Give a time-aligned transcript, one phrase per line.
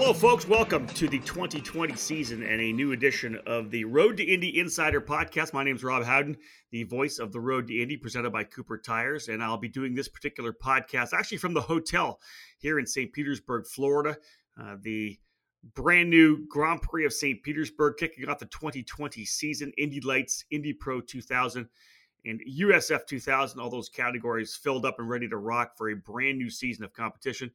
[0.00, 0.46] Hello, folks.
[0.46, 5.00] Welcome to the 2020 season and a new edition of the Road to Indy Insider
[5.00, 5.52] podcast.
[5.52, 6.36] My name is Rob Howden,
[6.70, 9.96] the voice of the Road to Indy, presented by Cooper Tires, and I'll be doing
[9.96, 12.20] this particular podcast actually from the hotel
[12.58, 13.12] here in St.
[13.12, 14.16] Petersburg, Florida.
[14.56, 15.18] Uh, the
[15.74, 17.42] brand new Grand Prix of St.
[17.42, 19.72] Petersburg kicking off the 2020 season.
[19.76, 21.68] Indy Lights, Indy Pro 2000,
[22.24, 23.58] and USF 2000.
[23.58, 26.92] All those categories filled up and ready to rock for a brand new season of
[26.92, 27.50] competition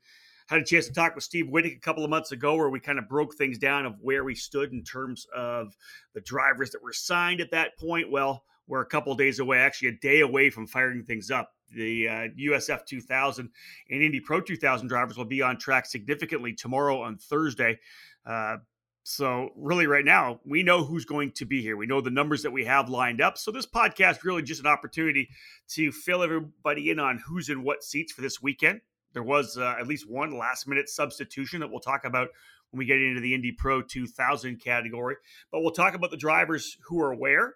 [0.48, 2.80] had a chance to talk with Steve Wittek a couple of months ago where we
[2.80, 5.76] kind of broke things down of where we stood in terms of
[6.14, 8.12] the drivers that were signed at that point.
[8.12, 11.54] Well, we're a couple days away, actually a day away from firing things up.
[11.76, 13.50] The uh, USF 2000
[13.90, 17.80] and Indy Pro 2000 drivers will be on track significantly tomorrow on Thursday.
[18.26, 18.58] Uh,
[19.06, 21.76] so, really, right now, we know who's going to be here.
[21.76, 23.38] We know the numbers that we have lined up.
[23.38, 25.30] So, this podcast really just an opportunity
[25.70, 28.80] to fill everybody in on who's in what seats for this weekend.
[29.14, 32.30] There was uh, at least one last minute substitution that we'll talk about
[32.72, 35.16] when we get into the Indy Pro 2000 category.
[35.52, 37.56] But we'll talk about the drivers who are where.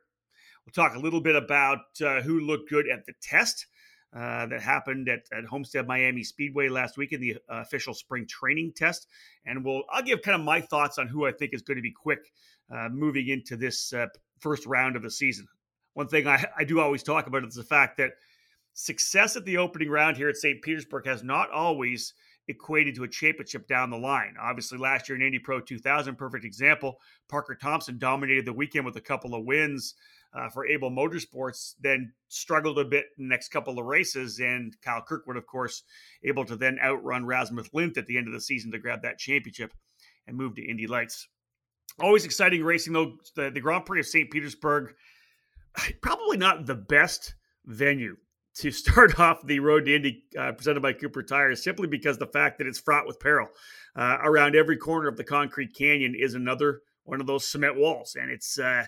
[0.66, 3.66] We'll talk a little bit about uh, who looked good at the test
[4.16, 8.26] uh, that happened at, at Homestead Miami Speedway last week in the uh, official spring
[8.28, 9.08] training test.
[9.46, 11.82] And we'll I'll give kind of my thoughts on who I think is going to
[11.82, 12.32] be quick
[12.72, 14.08] uh, moving into this uh,
[14.40, 15.48] first round of the season.
[15.94, 18.12] One thing I, I do always talk about is the fact that
[18.78, 20.62] success at the opening round here at St.
[20.62, 22.14] Petersburg has not always
[22.48, 24.36] equated to a championship down the line.
[24.40, 27.00] Obviously, last year in Indy Pro 2000, perfect example.
[27.28, 29.96] Parker Thompson dominated the weekend with a couple of wins
[30.32, 34.40] uh, for Abel Motorsports, then struggled a bit in the next couple of races.
[34.40, 35.82] And Kyle Kirkwood, of course,
[36.24, 39.18] able to then outrun Rasmus Lindh at the end of the season to grab that
[39.18, 39.74] championship
[40.28, 41.28] and move to Indy Lights.
[42.00, 43.18] Always exciting racing, though.
[43.36, 44.30] The, the Grand Prix of St.
[44.30, 44.94] Petersburg,
[46.04, 47.34] probably not the best
[47.66, 48.18] venue
[48.60, 52.28] to start off the road to Indy uh, presented by Cooper Tires simply because the
[52.28, 53.48] fact that it's fraught with peril.
[53.96, 58.16] Uh, around every corner of the concrete canyon is another one of those cement walls,
[58.20, 58.86] and it's uh,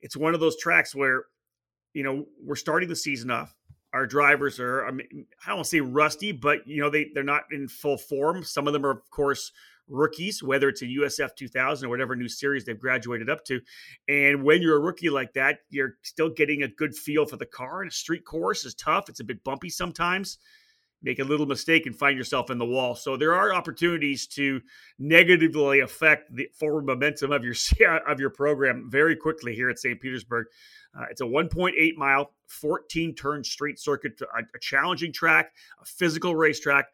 [0.00, 1.24] it's one of those tracks where
[1.94, 3.54] you know we're starting the season off.
[3.92, 7.08] Our drivers are I, mean, I don't want to say rusty, but you know they
[7.12, 8.44] they're not in full form.
[8.44, 9.50] Some of them are, of course,
[9.88, 13.60] rookies, whether it's a USF 2000 or whatever new series they've graduated up to.
[14.08, 17.46] And when you're a rookie like that, you're still getting a good feel for the
[17.46, 17.82] car.
[17.82, 20.38] And a street course is tough, it's a bit bumpy sometimes.
[21.04, 22.94] Make a little mistake and find yourself in the wall.
[22.94, 24.60] So there are opportunities to
[25.00, 27.54] negatively affect the forward momentum of your
[28.06, 30.00] of your program very quickly here at St.
[30.00, 30.46] Petersburg.
[30.96, 36.36] Uh, it's a 1.8 mile, 14 turn street circuit, a, a challenging track, a physical
[36.36, 36.86] racetrack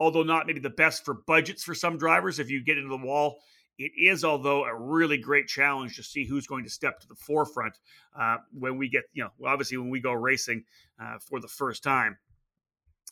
[0.00, 3.04] although not maybe the best for budgets for some drivers if you get into the
[3.04, 3.38] wall.
[3.78, 7.14] It is, although, a really great challenge to see who's going to step to the
[7.14, 7.74] forefront
[8.18, 10.64] uh, when we get, you know, obviously when we go racing
[10.98, 12.16] uh, for the first time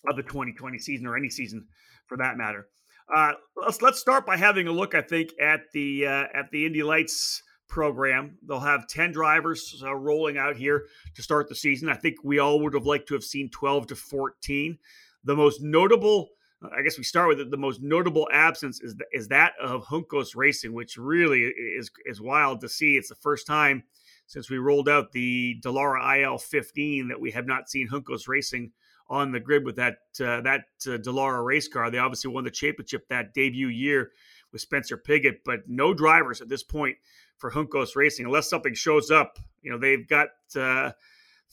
[0.09, 1.67] of the 2020 season or any season
[2.07, 2.69] for that matter.
[3.15, 4.95] Uh, let's let's start by having a look.
[4.95, 8.39] I think at the uh, at the Indy Lights program.
[8.47, 10.85] They'll have 10 drivers uh, rolling out here
[11.17, 11.89] to start the season.
[11.89, 14.79] I think we all would have liked to have seen 12 to 14.
[15.25, 16.29] The most notable
[16.63, 17.51] I guess we start with it.
[17.51, 22.21] The most notable absence is the, is that of Juncos Racing, which really is is
[22.21, 22.97] wild to see.
[22.97, 23.85] It's the first time
[24.27, 28.73] since we rolled out the Dallara IL 15 that we have not seen Juncos Racing
[29.09, 31.91] on the grid with that uh, that uh, Dallara race car.
[31.91, 34.13] They obviously won the championship that debut year
[34.53, 36.97] with Spencer Pigot, but no drivers at this point
[37.37, 39.39] for Juncos Racing unless something shows up.
[39.63, 40.29] You know they've got.
[40.57, 40.93] Uh,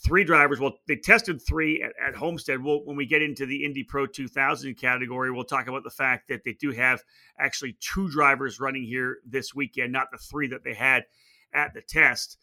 [0.04, 0.60] three drivers.
[0.60, 2.64] Well, they tested three at, at Homestead.
[2.64, 6.28] We'll, when we get into the Indy Pro 2000 category, we'll talk about the fact
[6.30, 7.04] that they do have
[7.40, 11.06] actually two drivers running here this weekend, not the three that they had
[11.54, 12.38] at the test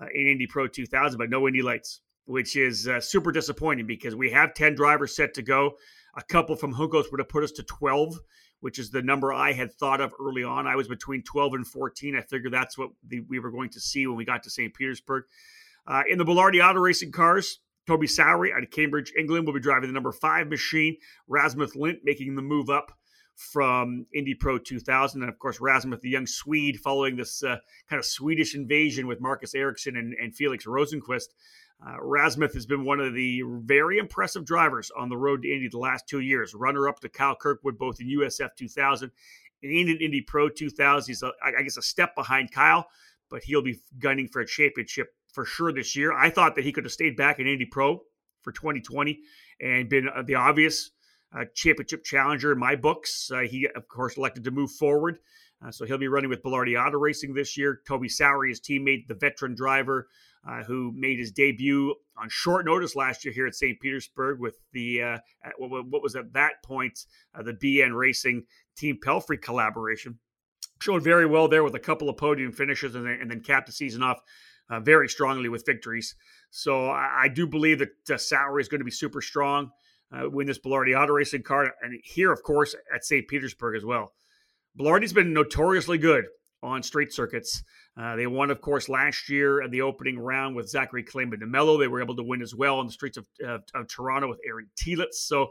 [0.00, 4.14] uh, in Indy Pro 2000, but no Indy Lights, which is uh, super disappointing because
[4.14, 5.72] we have 10 drivers set to go.
[6.16, 8.18] A couple from Juncos would have put us to 12
[8.64, 10.66] which is the number I had thought of early on.
[10.66, 12.16] I was between 12 and 14.
[12.16, 14.72] I figured that's what the, we were going to see when we got to St.
[14.72, 15.24] Petersburg.
[15.86, 19.60] Uh, in the Belardi Auto Racing cars, Toby Sowery out of Cambridge, England, will be
[19.60, 20.96] driving the number five machine.
[21.28, 22.92] Rasmus Lindh making the move up
[23.34, 25.22] from Indy Pro 2000.
[25.22, 27.58] And of course, Rasmus, the young Swede, following this uh,
[27.88, 31.28] kind of Swedish invasion with Marcus Ericsson and, and Felix Rosenqvist.
[31.84, 31.96] Uh,
[32.54, 36.08] has been one of the very impressive drivers on the road to Indy the last
[36.08, 36.54] two years.
[36.54, 39.10] Runner up to Kyle Kirkwood, both in USF 2000
[39.62, 41.10] and in Indy Pro 2000.
[41.10, 42.86] He's, a, I guess, a step behind Kyle,
[43.28, 46.12] but he'll be gunning for a championship for sure this year.
[46.12, 48.00] I thought that he could have stayed back in Indy Pro
[48.42, 49.18] for 2020
[49.60, 50.92] and been uh, the obvious
[51.36, 53.30] uh, championship challenger in my books.
[53.34, 55.18] Uh, he, of course, elected to move forward.
[55.64, 57.80] Uh, so he'll be running with Belardi Auto Racing this year.
[57.86, 60.08] Toby Sowery, his teammate, the veteran driver
[60.48, 63.80] uh, who made his debut on short notice last year here at St.
[63.80, 65.18] Petersburg with the, uh,
[65.58, 67.06] what, what, was at that point,
[67.42, 68.44] the BN Racing
[68.76, 70.18] Team Pelfrey collaboration.
[70.82, 73.66] showed very well there with a couple of podium finishes and then, and then capped
[73.66, 74.20] the season off
[74.70, 76.14] uh, very strongly with victories.
[76.50, 79.70] So I, I do believe that uh, Sowery is going to be super strong.
[80.12, 83.26] Uh, win this Belardi auto racing car, and here, of course, at St.
[83.26, 84.12] Petersburg as well.
[84.78, 86.26] Belardi's been notoriously good
[86.62, 87.62] on straight circuits.
[87.96, 91.46] Uh, they won, of course, last year at the opening round with Zachary Claman de
[91.46, 91.78] Mello.
[91.78, 93.26] They were able to win as well on the streets of,
[93.74, 95.14] of Toronto with Aaron Telitz.
[95.14, 95.48] So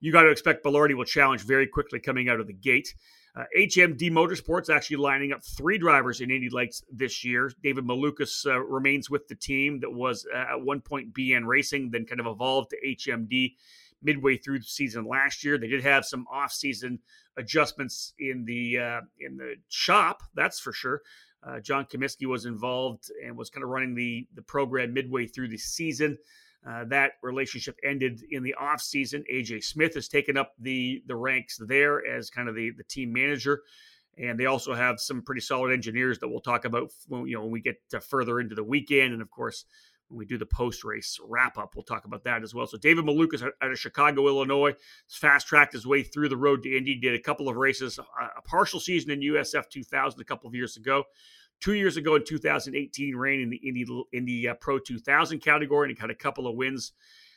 [0.00, 2.94] you got to expect Belardi will challenge very quickly coming out of the gate.
[3.36, 7.50] Uh, HMD Motorsports actually lining up three drivers in Indy Lights this year.
[7.62, 11.90] David Malukas uh, remains with the team that was uh, at one point BN Racing,
[11.90, 13.54] then kind of evolved to HMD
[14.02, 15.58] midway through the season last year.
[15.58, 17.00] They did have some off-season
[17.36, 21.02] adjustments in the uh, in the shop, that's for sure.
[21.42, 25.48] Uh, John Comiskey was involved and was kind of running the the program midway through
[25.48, 26.18] the season.
[26.66, 29.22] Uh, that relationship ended in the offseason.
[29.32, 33.12] AJ Smith has taken up the the ranks there as kind of the, the team
[33.12, 33.62] manager.
[34.16, 37.42] And they also have some pretty solid engineers that we'll talk about when, you know,
[37.42, 37.76] when we get
[38.08, 39.12] further into the weekend.
[39.12, 39.64] And of course,
[40.08, 42.66] when we do the post race wrap up, we'll talk about that as well.
[42.66, 44.74] So David Malukas out of Chicago, Illinois,
[45.08, 48.42] fast tracked his way through the road to Indy, did a couple of races, a
[48.42, 51.04] partial season in USF 2000 a couple of years ago.
[51.64, 55.88] Two years ago in 2018, ran in the Indy, in the uh, Pro 2000 category,
[55.88, 56.92] and he had a couple of wins,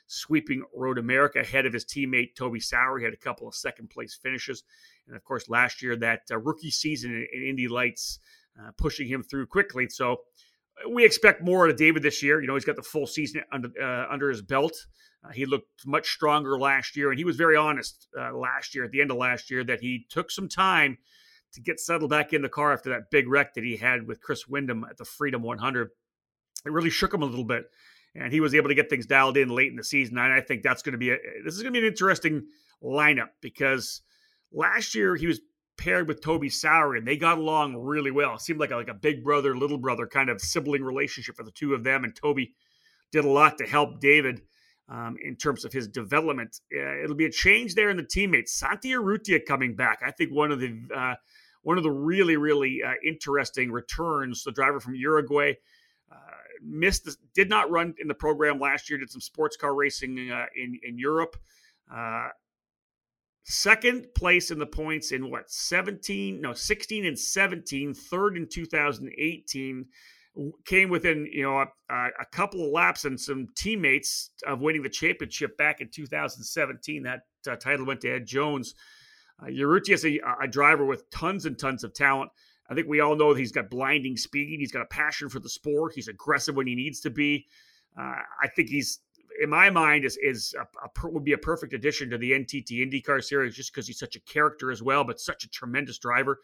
[0.07, 2.99] sweeping Road America ahead of his teammate Toby Sowery.
[2.99, 4.63] He had a couple of second place finishes,
[5.07, 8.19] and of course, last year that uh, rookie season in, in Indy Lights,
[8.61, 9.87] uh, pushing him through quickly.
[9.87, 10.11] So
[10.85, 12.41] uh, we expect more out of David this year.
[12.41, 14.75] You know, he's got the full season under uh, under his belt.
[15.23, 18.91] Uh, he looked much stronger last year, and he was very honest last year, at
[18.91, 20.97] the end of last year, that he took some time
[21.57, 24.21] to get settled back in the car after that big wreck that he had with
[24.21, 25.89] Chris Windom at the Freedom 100.
[26.65, 27.65] It really shook him a little bit,
[28.15, 30.19] and he was able to get things dialed in late in the season.
[30.19, 32.43] And I think that's going to be a, this is going to be an interesting
[32.83, 34.01] lineup because
[34.51, 35.41] last year he was
[35.77, 38.35] paired with Toby Sowery, and they got along really well.
[38.35, 41.43] It seemed like a, like a big brother little brother kind of sibling relationship for
[41.43, 42.03] the two of them.
[42.03, 42.53] And Toby
[43.11, 44.41] did a lot to help David.
[44.89, 46.61] Um, in terms of his development.
[46.73, 48.57] Uh, it'll be a change there in the teammates.
[48.57, 49.99] Santi Urrutia coming back.
[50.01, 51.15] I think one of the uh,
[51.67, 54.41] one of the really, really uh, interesting returns.
[54.41, 55.55] The driver from Uruguay
[56.09, 56.15] uh,
[56.63, 58.97] missed, the, did not run in the program last year.
[58.97, 61.35] Did some sports car racing uh, in in Europe.
[61.93, 62.29] Uh,
[63.43, 69.85] second place in the points in what 17 no 16 and 17 third in 2018
[70.65, 74.89] came within you know a, a, couple of laps and some teammates of winning the
[74.89, 78.73] championship back in 2017 that uh, title went to ed jones
[79.41, 82.31] uh, is a, a driver with tons and tons of talent.
[82.69, 84.59] I think we all know he's got blinding speed.
[84.59, 85.93] He's got a passion for the sport.
[85.95, 87.45] He's aggressive when he needs to be.
[87.97, 88.99] Uh, I think he's,
[89.41, 92.71] in my mind, is is a, a, would be a perfect addition to the NTT
[92.71, 96.39] IndyCar series just because he's such a character as well, but such a tremendous driver.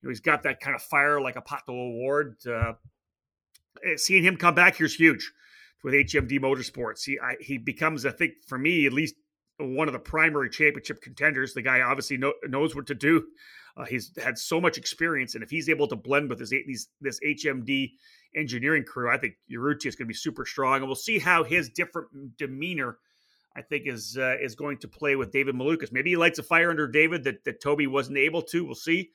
[0.00, 2.36] You know, he's got that kind of fire like a Pato O'Ward.
[2.46, 2.74] Uh,
[3.84, 5.32] eh, seeing him come back here's huge
[5.82, 7.04] with HMD Motorsports.
[7.04, 9.16] He I, he becomes, I think, for me at least,
[9.58, 11.54] one of the primary championship contenders.
[11.54, 13.24] The guy obviously know, knows what to do.
[13.76, 16.88] Uh, he's had so much experience, and if he's able to blend with his these,
[17.00, 17.92] this HMD
[18.36, 21.42] engineering crew, I think Urrutia is going to be super strong, and we'll see how
[21.42, 22.98] his different demeanor,
[23.56, 25.92] I think, is uh, is going to play with David Malukas.
[25.92, 28.64] Maybe he lights a fire under David that that Toby wasn't able to.
[28.64, 29.10] We'll see.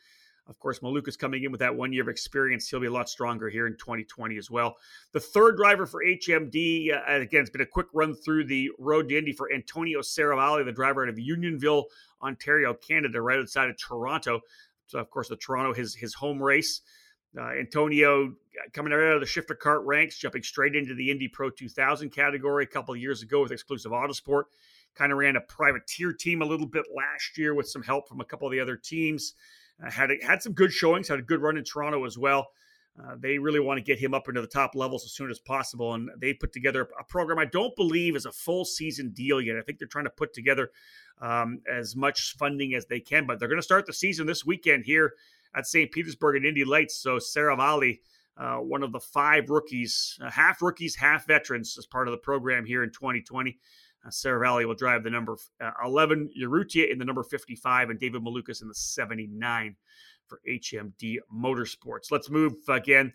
[0.49, 2.67] Of course, Malukas coming in with that one year of experience.
[2.67, 4.77] He'll be a lot stronger here in 2020 as well.
[5.11, 9.09] The third driver for HMD, uh, again, it's been a quick run through the road
[9.09, 11.85] to Indy for Antonio Seravalli, the driver out of Unionville,
[12.23, 14.39] Ontario, Canada, right outside of Toronto.
[14.87, 16.81] So, of course, the Toronto, his, his home race.
[17.37, 21.27] Uh, Antonio uh, coming out of the shifter cart ranks, jumping straight into the Indy
[21.27, 24.45] Pro 2000 category a couple of years ago with Exclusive Autosport.
[24.95, 28.19] Kind of ran a privateer team a little bit last year with some help from
[28.19, 29.35] a couple of the other teams.
[29.87, 32.49] Had had some good showings, had a good run in Toronto as well.
[33.01, 35.39] Uh, they really want to get him up into the top levels as soon as
[35.39, 39.39] possible, and they put together a program I don't believe is a full season deal
[39.39, 39.55] yet.
[39.55, 40.71] I think they're trying to put together
[41.21, 44.45] um, as much funding as they can, but they're going to start the season this
[44.45, 45.13] weekend here
[45.55, 45.91] at St.
[45.91, 46.95] Petersburg and Indy Lights.
[46.95, 47.99] So Seravalli,
[48.37, 52.17] uh, one of the five rookies, uh, half rookies, half veterans, as part of the
[52.17, 53.57] program here in 2020.
[54.05, 58.21] Uh, Valley will drive the number uh, 11, Urrutia in the number 55, and David
[58.21, 59.75] Malukas in the 79
[60.27, 62.11] for HMD Motorsports.
[62.11, 63.13] Let's move again.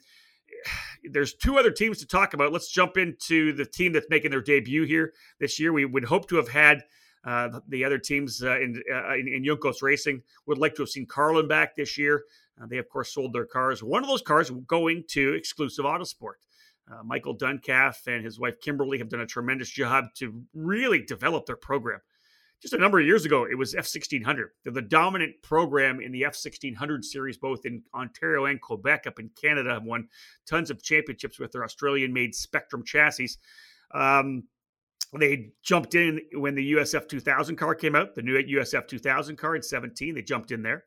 [1.10, 2.52] There's two other teams to talk about.
[2.52, 5.72] Let's jump into the team that's making their debut here this year.
[5.72, 6.82] We would hope to have had
[7.24, 10.22] uh, the other teams uh, in, uh, in, in Juncos Racing.
[10.46, 12.24] Would like to have seen Carlin back this year.
[12.60, 13.82] Uh, they, of course, sold their cars.
[13.82, 16.34] One of those cars going to Exclusive Autosport.
[16.90, 21.46] Uh, Michael Duncalf and his wife Kimberly have done a tremendous job to really develop
[21.46, 22.00] their program.
[22.60, 24.46] just a number of years ago, it was F1600.
[24.62, 29.06] They're the dominant program in the F1600 series, both in Ontario and Quebec.
[29.06, 30.08] Up in Canada, have won
[30.46, 33.30] tons of championships with their Australian-made Spectrum chassis.
[33.92, 34.44] Um,
[35.18, 39.56] they jumped in when the USF 2000 car came out, the new USF 2000 car
[39.56, 40.14] in 17.
[40.14, 40.84] They jumped in there.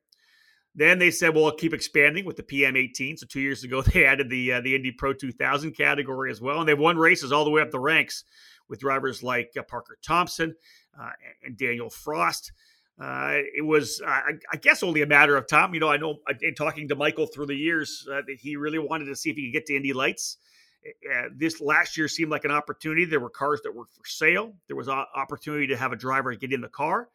[0.78, 4.06] Then they said, "Well, we'll keep expanding with the PM18." So two years ago, they
[4.06, 7.44] added the uh, the Indy Pro 2000 category as well, and they've won races all
[7.44, 8.24] the way up the ranks
[8.70, 10.56] with drivers like uh, Parker Thompson
[11.00, 11.10] uh,
[11.44, 12.52] and Daniel Frost.
[13.00, 15.76] Uh, it was, I, I, guess, only a matter of time.
[15.76, 18.80] You know, I know in talking to Michael through the years uh, that he really
[18.80, 20.38] wanted to see if he could get to Indy Lights.
[20.86, 23.06] Uh, this last year seemed like an opportunity.
[23.06, 24.54] There were cars that were for sale.
[24.68, 27.10] There was an opportunity to have a driver get in the car.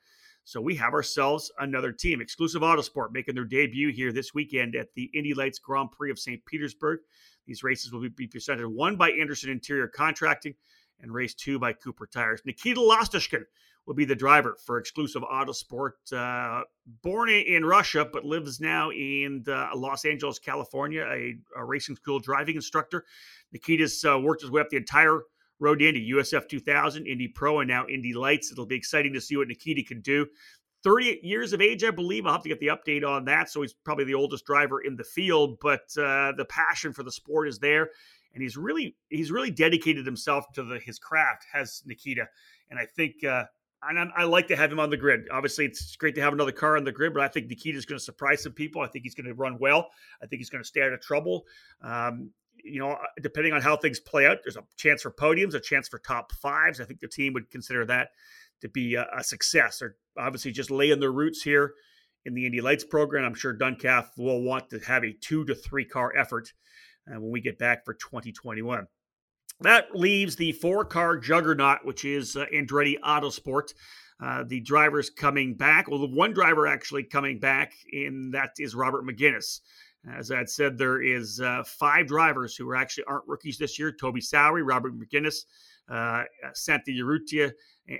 [0.45, 2.21] So we have ourselves another team.
[2.21, 6.19] Exclusive Autosport making their debut here this weekend at the Indy Lights Grand Prix of
[6.19, 6.45] St.
[6.47, 7.01] Petersburg.
[7.47, 10.55] These races will be presented one by Anderson Interior Contracting
[11.01, 12.43] and race two by Cooper Tires.
[12.45, 13.45] Nikita Lastochkin
[13.87, 15.93] will be the driver for exclusive Autosport.
[16.13, 16.63] Uh,
[17.03, 22.21] born in Russia, but lives now in uh, Los Angeles, California, a, a, racing school
[22.21, 23.05] driving instructor.
[23.53, 25.23] Nikita's uh, worked his way up the entire
[25.62, 28.50] road to Indy, USF 2000, Indy Pro, and now Indy Lights.
[28.52, 30.26] It'll be exciting to see what Nikita can do.
[30.85, 32.26] 38 years of age, I believe.
[32.26, 33.49] I'll have to get the update on that.
[33.49, 37.12] So he's probably the oldest driver in the field, but uh, the passion for the
[37.12, 37.90] sport is there
[38.35, 41.45] and he's really he's really dedicated himself to the, his craft.
[41.52, 42.26] Has Nikita,
[42.71, 43.25] and I think.
[43.25, 43.45] Uh,
[43.85, 45.23] and I, like to have him on the grid.
[45.33, 47.85] Obviously, it's great to have another car on the grid, but I think Nikita is
[47.85, 48.81] going to surprise some people.
[48.81, 49.88] I think he's going to run well.
[50.23, 51.47] I think he's going to stay out of trouble.
[51.83, 52.31] Um,
[52.62, 55.61] you know, uh, depending on how things play out, there's a chance for podiums, a
[55.61, 56.81] chance for top fives.
[56.81, 58.11] I think the team would consider that
[58.61, 59.78] to be a, a success.
[59.78, 61.75] They're obviously just laying their roots here
[62.25, 63.25] in the Indy Lights program.
[63.25, 66.52] I'm sure Duncalf will want to have a two to three car effort
[67.09, 68.87] uh, when we get back for 2021.
[69.61, 73.75] That leaves the four car juggernaut, which is uh, Andretti Autosport.
[74.23, 78.75] Uh, the drivers coming back, well, the one driver actually coming back, and that is
[78.75, 79.61] Robert Megennis.
[80.11, 83.78] As I had said, there is uh, five drivers who are actually aren't rookies this
[83.78, 85.44] year: Toby Sowery, Robert Megennis,
[85.88, 87.52] uh, Santi Urrutia,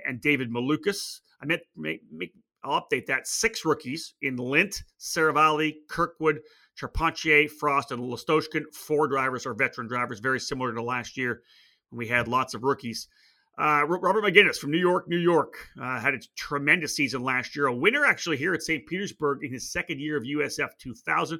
[0.05, 1.21] and David Malukas.
[1.41, 2.33] I meant make, make,
[2.63, 3.27] I'll update that.
[3.27, 6.41] Six rookies in Lindh, Seravalli, Kirkwood,
[6.75, 11.41] Charpentier, Frost, and Lastochkin, four drivers are veteran drivers, very similar to last year
[11.89, 13.07] when we had lots of rookies.
[13.55, 17.67] Uh, Robert Megennis from New York, New York, uh, had a tremendous season last year.
[17.67, 18.87] A winner actually here at St.
[18.87, 21.39] Petersburg in his second year of USF 2000.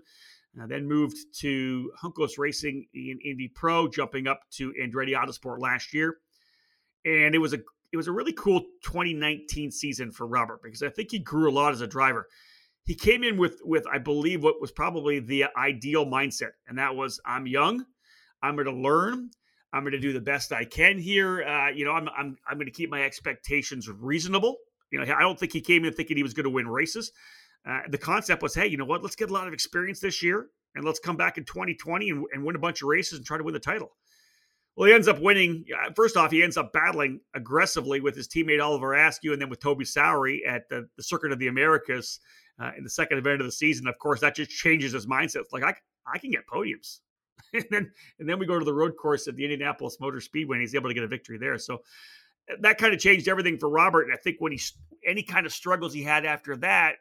[0.61, 5.93] Uh, then moved to Juncos Racing in Indy Pro, jumping up to Andretti Autosport last
[5.93, 6.17] year.
[7.05, 7.59] And it was a
[7.91, 11.53] it was a really cool 2019 season for Robert because I think he grew a
[11.53, 12.27] lot as a driver
[12.85, 16.95] he came in with with I believe what was probably the ideal mindset, and that
[16.95, 17.85] was I'm young,
[18.41, 19.31] I'm going to learn,
[19.71, 21.43] I'm going to do the best I can here.
[21.43, 24.57] Uh, you know, I'm I'm I'm going to keep my expectations reasonable.
[24.91, 27.11] You know, I don't think he came in thinking he was going to win races.
[27.65, 29.03] Uh, the concept was, hey, you know what?
[29.03, 32.25] Let's get a lot of experience this year, and let's come back in 2020 and,
[32.33, 33.91] and win a bunch of races and try to win the title.
[34.75, 35.65] Well, he ends up winning.
[35.95, 39.59] First off, he ends up battling aggressively with his teammate Oliver Askew and then with
[39.59, 42.19] Toby Sowery at the, the Circuit of the Americas
[42.59, 43.87] uh, in the second event of the season.
[43.87, 45.41] Of course, that just changes his mindset.
[45.41, 45.75] It's like I,
[46.11, 46.99] I can get podiums,
[47.53, 50.57] and then and then we go to the road course at the Indianapolis Motor Speedway,
[50.57, 51.59] and he's able to get a victory there.
[51.59, 51.75] So
[52.51, 54.03] uh, that kind of changed everything for Robert.
[54.03, 54.59] And I think when he
[55.05, 56.95] any kind of struggles he had after that,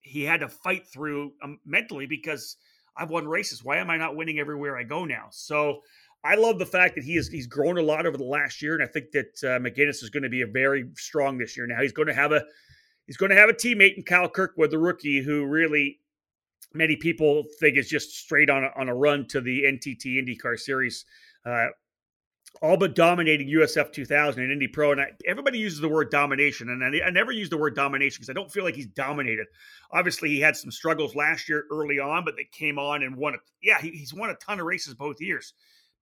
[0.00, 2.56] he had to fight through um, mentally because
[2.96, 3.64] I've won races.
[3.64, 5.26] Why am I not winning everywhere I go now?
[5.30, 5.82] So.
[6.24, 8.74] I love the fact that he is he's grown a lot over the last year,
[8.74, 11.64] and I think that uh, Megennis is going to be a very strong this year.
[11.68, 12.42] Now he's going to have a
[13.08, 15.98] He's going to have a teammate in Kyle Kirkwood, the rookie, who really
[16.74, 20.58] many people think is just straight on a, on a run to the NTT IndyCar
[20.58, 21.06] Series.
[21.44, 21.68] Uh,
[22.62, 24.92] all but dominating USF 2000 and Indy Pro.
[24.92, 28.18] And I, everybody uses the word domination, and I, I never use the word domination
[28.18, 29.46] because I don't feel like he's dominated.
[29.92, 33.34] Obviously, he had some struggles last year early on, but they came on and won.
[33.34, 35.54] A, yeah, he, he's won a ton of races both years,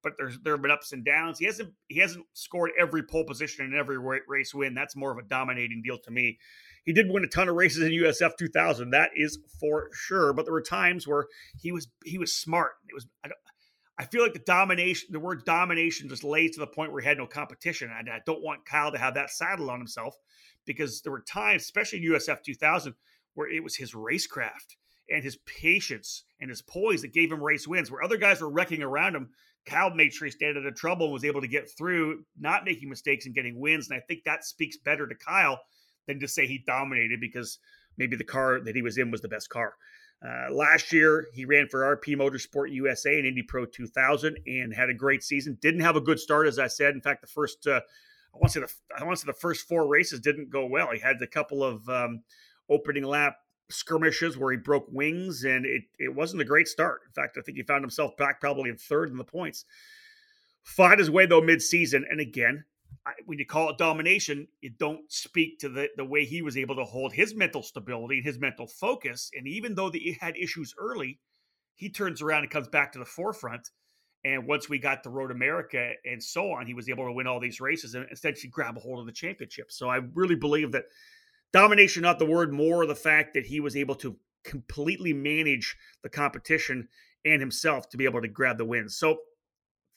[0.02, 1.38] but there's there have been ups and downs.
[1.38, 4.74] He hasn't he hasn't scored every pole position and every race win.
[4.74, 6.38] That's more of a dominating deal to me.
[6.84, 8.90] He did win a ton of races in USF 2000.
[8.90, 10.32] That is for sure.
[10.32, 11.26] But there were times where
[11.60, 12.72] he was he was smart.
[12.88, 13.06] It was
[13.98, 17.08] I feel like the domination, the word domination, just lays to the point where he
[17.08, 17.90] had no competition.
[17.96, 20.14] And I don't want Kyle to have that saddle on himself
[20.66, 22.94] because there were times, especially in USF 2000,
[23.34, 24.76] where it was his racecraft
[25.10, 27.90] and his patience and his poise that gave him race wins.
[27.90, 29.30] Where other guys were wrecking around him,
[29.64, 32.64] Kyle made sure he stayed out of trouble and was able to get through, not
[32.64, 33.88] making mistakes and getting wins.
[33.88, 35.60] And I think that speaks better to Kyle
[36.06, 37.58] than to say he dominated because
[37.96, 39.74] maybe the car that he was in was the best car.
[40.24, 44.88] Uh, last year, he ran for RP Motorsport USA and Indy Pro 2000 and had
[44.88, 45.58] a great season.
[45.60, 46.94] Didn't have a good start, as I said.
[46.94, 47.80] In fact, the first, uh,
[48.34, 50.66] I want to say the I want to say the first four races didn't go
[50.66, 50.90] well.
[50.92, 52.22] He had a couple of um,
[52.68, 53.36] opening lap
[53.68, 57.02] skirmishes where he broke wings, and it it wasn't a great start.
[57.06, 59.64] In fact, I think he found himself back probably in third in the points.
[60.62, 62.64] Fought his way though mid-season, and again,
[63.26, 66.76] when you call it domination, you don't speak to the the way he was able
[66.76, 69.30] to hold his mental stability and his mental focus.
[69.36, 71.20] And even though he had issues early,
[71.74, 73.70] he turns around and comes back to the forefront.
[74.24, 77.28] And once we got to Road America and so on, he was able to win
[77.28, 79.70] all these races and essentially grab a hold of the championship.
[79.70, 80.86] So I really believe that
[81.52, 86.08] domination, not the word, more the fact that he was able to completely manage the
[86.08, 86.88] competition
[87.24, 88.88] and himself to be able to grab the win.
[88.88, 89.18] So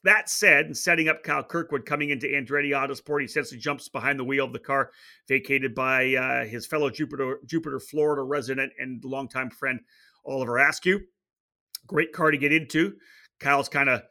[0.03, 4.23] that said, setting up Kyle Kirkwood coming into Andretti Autosport, he essentially jumps behind the
[4.23, 4.91] wheel of the car,
[5.27, 9.81] vacated by uh, his fellow Jupiter, Jupiter, Florida resident and longtime friend
[10.25, 11.01] Oliver Askew.
[11.85, 12.95] Great car to get into.
[13.39, 14.01] Kyle's kind of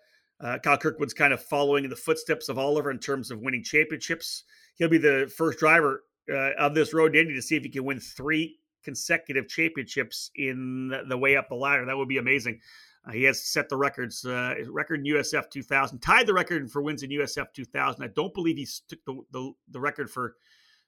[0.40, 3.62] uh, Kyle Kirkwood's kind of following in the footsteps of Oliver in terms of winning
[3.62, 4.44] championships.
[4.76, 7.68] He'll be the first driver uh, of this road to Indy to see if he
[7.68, 11.84] can win three consecutive championships in the way up the ladder.
[11.84, 12.60] That would be amazing.
[13.08, 16.82] Uh, he has set the records, uh, record in USF 2000, tied the record for
[16.82, 18.02] wins in USF 2000.
[18.02, 20.34] I don't believe he took the, the, the record for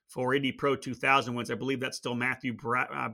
[0.07, 1.49] for Indy Pro 2000 wins.
[1.49, 3.09] I believe that's still Matthew Brad, uh,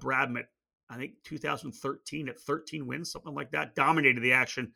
[0.89, 3.75] I think 2013 at 13 wins, something like that.
[3.75, 4.71] Dominated the action,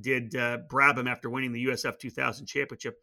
[0.00, 2.98] did uh, Brabham after winning the USF 2000 championship.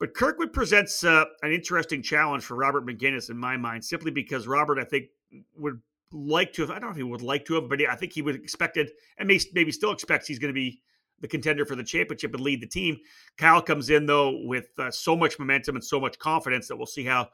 [0.00, 4.46] But Kirkwood presents uh, an interesting challenge for Robert Megennis in my mind, simply because
[4.46, 5.06] Robert, I think,
[5.56, 5.80] would
[6.12, 8.12] like to have, I don't know if he would like to have, but I think
[8.12, 10.80] he would expected and may, maybe still expects he's going to be
[11.20, 12.98] the contender for the championship and lead the team.
[13.36, 16.86] Kyle comes in though with uh, so much momentum and so much confidence that we'll
[16.86, 17.28] see how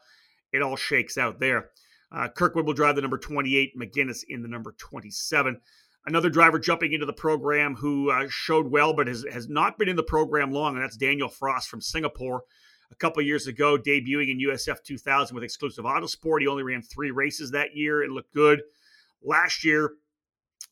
[0.52, 1.70] it all shakes out there.
[2.10, 5.60] Uh, Kirkwood will drive the number 28, Megennis in the number 27.
[6.06, 9.88] Another driver jumping into the program who uh, showed well but has, has not been
[9.88, 12.44] in the program long, and that's Daniel Frost from Singapore
[12.90, 16.40] a couple years ago, debuting in USF 2000 with exclusive Autosport.
[16.40, 18.02] He only ran three races that year.
[18.02, 18.62] It looked good.
[19.22, 19.92] Last year,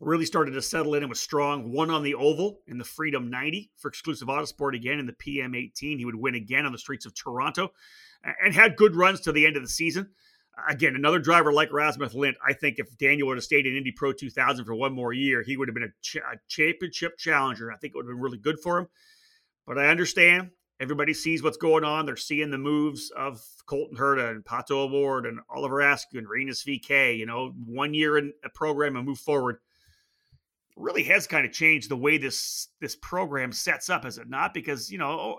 [0.03, 1.73] really started to settle in and was strong.
[1.73, 5.99] One on the oval in the Freedom 90 for exclusive Autosport again in the PM18.
[5.99, 7.73] He would win again on the streets of Toronto
[8.43, 10.11] and had good runs to the end of the season.
[10.69, 12.37] Again, another driver like Rasmus Lindh.
[12.47, 15.43] I think if Daniel would have stayed in Indy Pro 2000 for one more year,
[15.43, 17.73] he would have been a, ch- a championship challenger.
[17.73, 18.89] I think it would have been really good for him.
[19.67, 20.51] But I understand
[20.83, 22.07] Everybody sees what's going on.
[22.07, 26.65] They're seeing the moves of Colton Herta and Pato O'Ward and Oliver Askew and Rinus
[26.65, 27.17] VeeKay.
[27.17, 29.59] You know, one year in a program and move forward
[30.77, 34.53] really has kind of changed the way this this program sets up, has it not?
[34.53, 35.39] Because you know,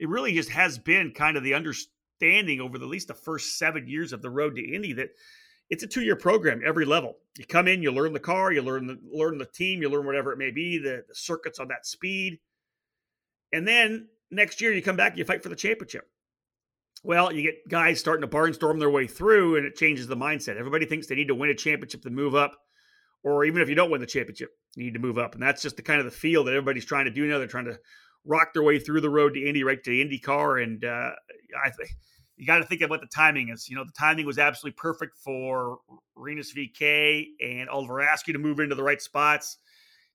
[0.00, 3.56] it really just has been kind of the understanding over the, at least the first
[3.58, 5.10] seven years of the road to Indy that
[5.70, 7.18] it's a two year program every level.
[7.38, 10.06] You come in, you learn the car, you learn the learn the team, you learn
[10.06, 12.40] whatever it may be, the, the circuits on that speed,
[13.52, 16.04] and then next year you come back, you fight for the championship.
[17.04, 20.56] Well, you get guys starting to barnstorm their way through, and it changes the mindset.
[20.56, 22.56] Everybody thinks they need to win a championship to move up,
[23.24, 25.34] or even if you don't win the championship, you need to move up.
[25.34, 27.38] And that's just the kind of the feel that everybody's trying to do now.
[27.38, 27.78] They're trying to
[28.24, 31.10] rock their way through the road to Indy, right to IndyCar, and uh,
[31.64, 31.90] I think
[32.36, 33.68] you got to think of what the timing is.
[33.68, 35.78] You know, the timing was absolutely perfect for
[36.16, 39.58] Rinus VeeKay and Oliver Askew to move into the right spots.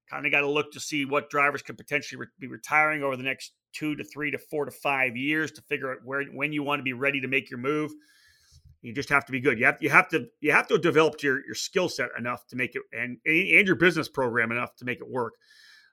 [0.10, 3.18] Kind of got to look to see what drivers could potentially re- be retiring over
[3.18, 6.54] the next two to three to four to five years to figure out where when
[6.54, 7.92] you want to be ready to make your move.
[8.82, 9.60] You just have to be good.
[9.60, 12.56] You have you have to you have to develop your your skill set enough to
[12.56, 15.34] make it and and your business program enough to make it work.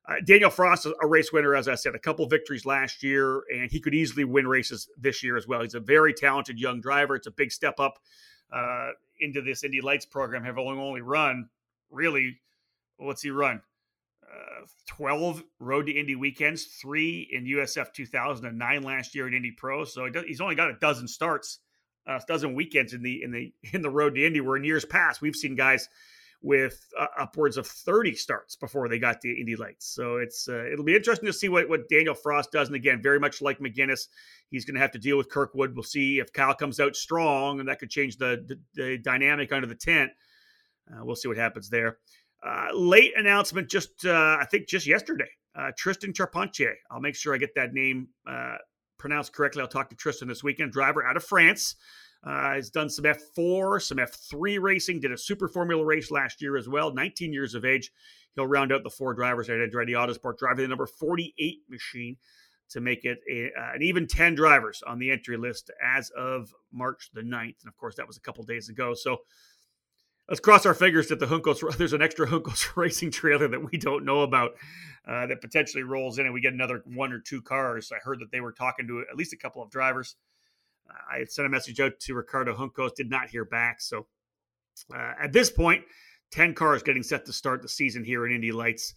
[0.06, 3.42] Uh, Daniel Frost, is a race winner, as I said, a couple victories last year,
[3.54, 5.62] and he could easily win races this year as well.
[5.62, 7.16] He's a very talented young driver.
[7.16, 7.98] It's a big step up
[8.52, 10.44] uh, into this Indy Lights program.
[10.44, 11.48] Have only run
[11.90, 12.38] really,
[12.98, 13.62] what's he run?
[14.86, 19.84] 12 road to Indy weekends, three in USF 2009 last year in Indy Pro.
[19.84, 21.60] So he's only got a dozen starts,
[22.08, 24.40] uh, a dozen weekends in the in the in the road to Indy.
[24.40, 25.88] Where in years past we've seen guys
[26.44, 29.86] with uh, upwards of 30 starts before they got to Indy Lights.
[29.86, 32.68] So it's uh, it'll be interesting to see what what Daniel Frost does.
[32.68, 34.08] And again, very much like Megennis,
[34.50, 35.74] he's going to have to deal with Kirkwood.
[35.74, 39.52] We'll see if Kyle comes out strong, and that could change the the, the dynamic
[39.52, 40.12] under the tent.
[40.90, 41.96] Uh, we'll see what happens there.
[42.46, 45.28] Uh, late announcement just uh, I think just yesterday.
[45.56, 46.74] Uh, Tristan Charpentier.
[46.90, 48.56] I'll make sure I get that name uh,
[48.98, 49.62] pronounced correctly.
[49.62, 50.72] I'll talk to Tristan this weekend.
[50.72, 51.76] Driver out of France.
[52.26, 55.00] Uh, has done some F4, some F3 racing.
[55.00, 56.92] Did a Super Formula race last year as well.
[56.92, 57.92] 19 years of age.
[58.34, 62.16] He'll round out the four drivers at Andretti Autosport, driving the number 48 machine
[62.70, 67.10] to make it a, an even 10 drivers on the entry list as of March
[67.12, 67.60] the 9th.
[67.60, 68.94] And of course, that was a couple days ago.
[68.94, 69.18] So
[70.28, 73.78] let's cross our fingers that the Juncos there's an extra Juncos racing trailer that we
[73.78, 74.52] don't know about
[75.06, 77.92] uh, that potentially rolls in and we get another one or two cars.
[77.92, 80.16] I heard that they were talking to at least a couple of drivers.
[81.10, 83.80] I had sent a message out to Ricardo Juncos, did not hear back.
[83.80, 84.06] So
[84.94, 85.82] uh, at this point,
[86.30, 88.94] 10 cars getting set to start the season here in Indy Lights.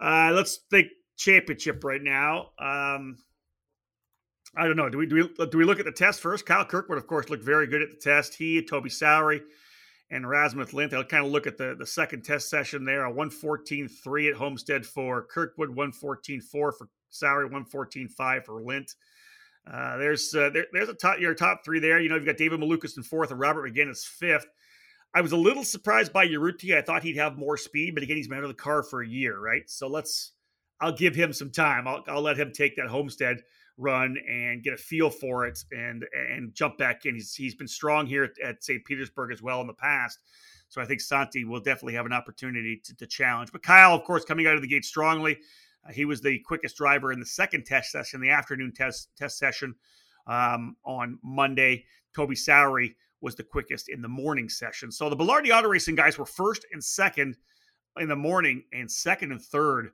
[0.00, 2.50] Uh, let's think championship right now.
[2.58, 3.18] Um,
[4.56, 4.88] I don't know.
[4.88, 6.44] Do we, do we do we look at the test first?
[6.44, 8.34] Kyle Kirkwood, of course, looked very good at the test.
[8.34, 9.40] He, Toby Sowery,
[10.10, 10.94] and Rasmus Lindh.
[10.94, 13.04] I'll kind of look at the, the second test session there.
[13.06, 18.94] A 114.3 at Homestead for Kirkwood, 114.4 for Sowery, 114.5 for Lindh.
[19.70, 22.00] Uh, there's uh, there, there's a top your top three there.
[22.00, 24.46] You know, you've got David Malukas in fourth and Robert Megennis fifth.
[25.12, 26.78] I was a little surprised by Urrutia.
[26.78, 29.02] I thought he'd have more speed, but again, he's been out of the car for
[29.02, 29.68] a year, right?
[29.68, 30.32] So let's
[30.80, 31.86] I'll give him some time.
[31.86, 33.42] I'll, I'll let him take that Homestead
[33.80, 37.14] run and get a feel for it and and jump back in.
[37.14, 38.84] He's he's been strong here at, St.
[38.84, 40.18] Petersburg as well in the past.
[40.68, 43.50] So I think Santi will definitely have an opportunity to, to challenge.
[43.50, 45.38] But Kyle, of course, coming out of the gate strongly.
[45.88, 49.38] Uh, he was the quickest driver in the second test session, the afternoon test test
[49.38, 49.74] session
[50.26, 51.84] um, on Monday.
[52.14, 54.90] Toby Sowery was the quickest in the morning session.
[54.90, 57.36] So the Belardi Auto Racing guys were first and second
[57.98, 59.90] in the morning and second and third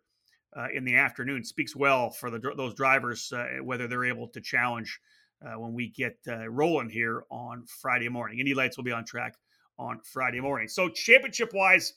[0.57, 1.45] uh, in the afternoon.
[1.45, 5.01] Speaks well for the, those drivers uh, whether they're able to challenge
[5.45, 8.38] uh, when we get uh, rolling here on Friday morning.
[8.38, 9.35] Indy Lights will be on track
[9.79, 10.69] on Friday morning.
[10.69, 11.95] So championship wise,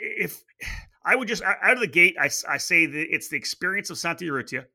[0.00, 0.42] if
[1.04, 3.98] I would just out of the gate, I, I say that it's the experience of
[3.98, 4.66] Santi Urrutia.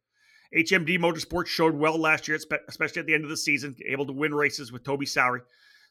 [0.55, 4.13] HMD Motorsports showed well last year, especially at the end of the season, able to
[4.13, 5.41] win races with Toby Sowery.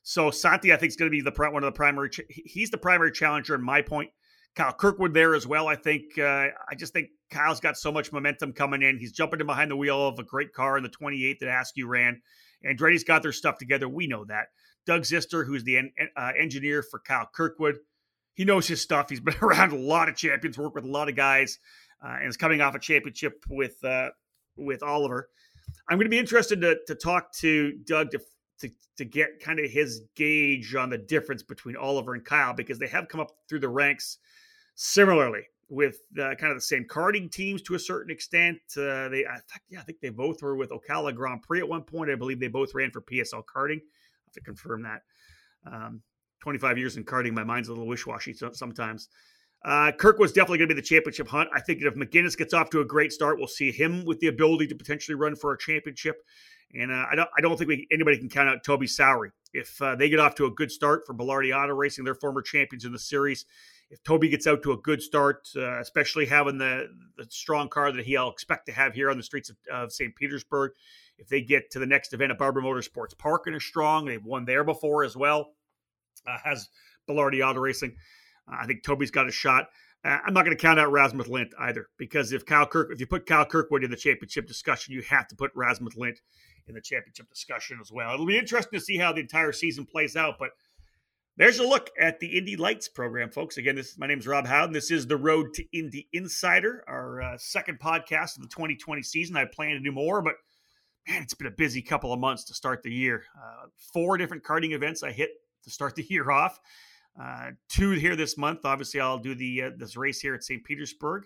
[0.03, 2.11] So Santi, I think, is going to be the one of the primary.
[2.29, 4.11] He's the primary challenger in my point.
[4.55, 5.69] Kyle Kirkwood there as well.
[5.69, 6.19] I think.
[6.19, 8.99] Uh, I just think Kyle's got so much momentum coming in.
[8.99, 11.87] He's jumping in behind the wheel of a great car in the 28 that Askew
[11.87, 12.23] ran.
[12.65, 13.89] Andretti's got their stuff together.
[13.89, 14.47] We know that.
[14.87, 17.77] Doug Zister, who's the en- uh, engineer for Kyle Kirkwood,
[18.35, 19.11] he knows his stuff.
[19.11, 21.59] He's been around a lot of champions, worked with a lot of guys,
[22.05, 24.11] uh, and is coming off a championship with uh,
[24.57, 25.29] with Oliver.
[25.89, 28.21] I'm going to be interested to, to talk to Doug to,
[28.61, 32.79] to, to get kind of his gauge on the difference between Oliver and Kyle because
[32.79, 34.19] they have come up through the ranks
[34.75, 38.59] similarly with uh, kind of the same karting teams to a certain extent.
[38.77, 41.69] Uh, they, I think, yeah, I think they both were with Ocala Grand Prix at
[41.69, 42.11] one point.
[42.11, 43.79] I believe they both ran for PSL Karting.
[43.79, 45.03] I have to confirm that.
[45.67, 46.03] Um,
[46.41, 49.09] 25 years in karting, my mind's a little wish-washy sometimes.
[49.65, 51.49] Uh, Kirk was definitely going to be the championship hunt.
[51.55, 54.27] I think if Megennis gets off to a great start, we'll see him with the
[54.27, 56.17] ability to potentially run for a championship.
[56.75, 59.31] And uh, I don't, I don't think we, anybody can count out Toby Sowery.
[59.55, 62.43] If uh, they get off to a good start for Belardi Auto Racing, their former
[62.43, 63.47] champions in the series,
[63.91, 67.93] if Toby gets out to a good start, uh, especially having the, the strong car
[67.93, 70.15] that he'll expect to have here on the streets of, of St.
[70.17, 70.73] Petersburg,
[71.19, 74.25] if they get to the next event at Barber Motorsports Park and are strong, they've
[74.25, 75.53] won there before as well,
[76.27, 76.69] uh, has
[77.09, 77.95] Belardi Auto Racing.
[78.51, 79.69] Uh, I think Toby's got a shot.
[80.05, 83.01] Uh, I'm not going to count out Rasmus Lindh either, because if Kyle Kirk, if
[83.01, 86.21] you put Kyle Kirkwood in the championship discussion, you have to put Rasmus Lindh
[86.67, 88.13] in the championship discussion as well.
[88.15, 90.51] It'll be interesting to see how the entire season plays out, but
[91.37, 93.57] there's a look at the Indy Lights program, folks.
[93.57, 94.73] Again, this my name is Rob Howden.
[94.73, 99.37] This is the Road to Indy Insider, our uh, second podcast of the 2020 season.
[99.37, 100.37] I plan to do more, but
[101.09, 103.25] man, it's been a busy couple of months to start the year.
[103.37, 105.31] Uh, four different karting events I hit
[105.65, 106.61] to start the year off.
[107.21, 108.61] Uh, two here this month.
[108.65, 110.63] Obviously, I'll do the uh, this race here at St.
[110.63, 111.25] Petersburg,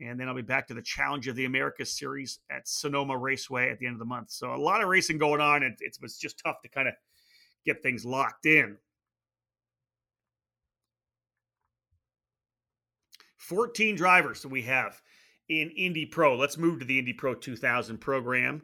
[0.00, 3.70] and then I'll be back to the Challenge of the Americas series at Sonoma Raceway
[3.70, 4.32] at the end of the month.
[4.32, 6.94] So a lot of racing going on, and it's, it's just tough to kind of
[7.64, 8.76] get things locked in.
[13.46, 15.00] 14 drivers that we have
[15.48, 16.36] in Indy Pro.
[16.36, 18.62] Let's move to the Indy Pro 2000 program.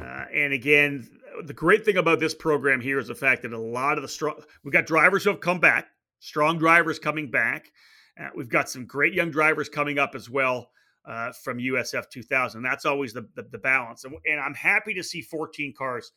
[0.00, 1.08] Uh, and again,
[1.44, 4.08] the great thing about this program here is the fact that a lot of the
[4.08, 5.86] strong, we've got drivers who have come back,
[6.18, 7.70] strong drivers coming back.
[8.20, 10.70] Uh, we've got some great young drivers coming up as well
[11.06, 12.62] uh, from USF 2000.
[12.62, 14.04] That's always the, the, the balance.
[14.04, 16.10] And, and, I'm happy to see 14 cars.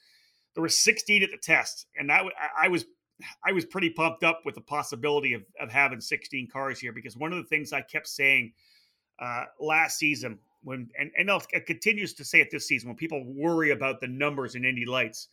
[0.56, 2.24] There were 16 at the test, and that
[2.60, 2.86] I was
[3.44, 7.18] I was pretty pumped up with the possibility of, of having 16 cars here because
[7.18, 8.54] one of the things I kept saying
[9.20, 13.72] uh, last season when and, and continues to say it this season when people worry
[13.72, 15.30] about the numbers in Indy Lights,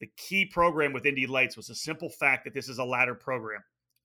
[0.00, 3.14] the key program with Indy Lights was the simple fact that this is a ladder
[3.14, 3.62] program.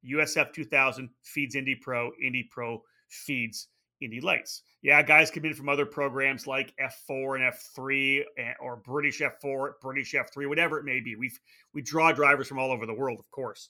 [0.10, 3.68] USF 2000 feeds Indy Pro, Indy Pro feeds
[4.02, 4.64] Indy Lights.
[4.82, 9.72] Yeah, guys come in from other programs like F4 and F3 eh, or British F4,
[9.82, 11.16] British F3, whatever it may be.
[11.16, 11.32] We
[11.74, 13.70] we draw drivers from all over the world, of course,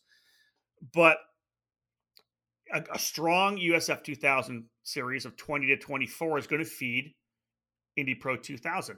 [0.94, 1.18] but
[2.72, 7.13] a, a strong USF 2000 series of 20 to 24 is going to feed
[7.96, 8.98] Indy Pro 2000.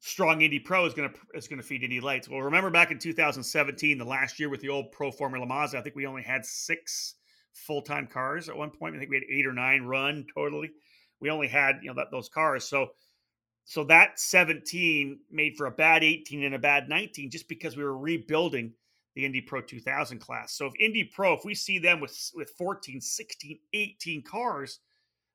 [0.00, 2.28] Strong Indy Pro is going to is going to feed Indy Lights.
[2.28, 5.82] Well, remember back in 2017, the last year with the old Pro Formula Mazda, I
[5.82, 7.14] think we only had six
[7.52, 8.94] full time cars at one point.
[8.94, 10.70] I think we had eight or nine run totally.
[11.20, 12.64] We only had you know that, those cars.
[12.68, 12.88] So
[13.64, 17.84] so that 17 made for a bad 18 and a bad 19 just because we
[17.84, 18.72] were rebuilding
[19.14, 20.54] the Indy Pro 2000 class.
[20.54, 24.80] So if Indy Pro, if we see them with with 14, 16, 18 cars,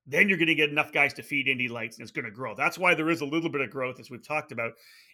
[0.05, 2.31] then you're going to get enough guys to feed Indy Lights and it's going to
[2.31, 2.55] grow.
[2.55, 4.71] That's why there is a little bit of growth as we've talked about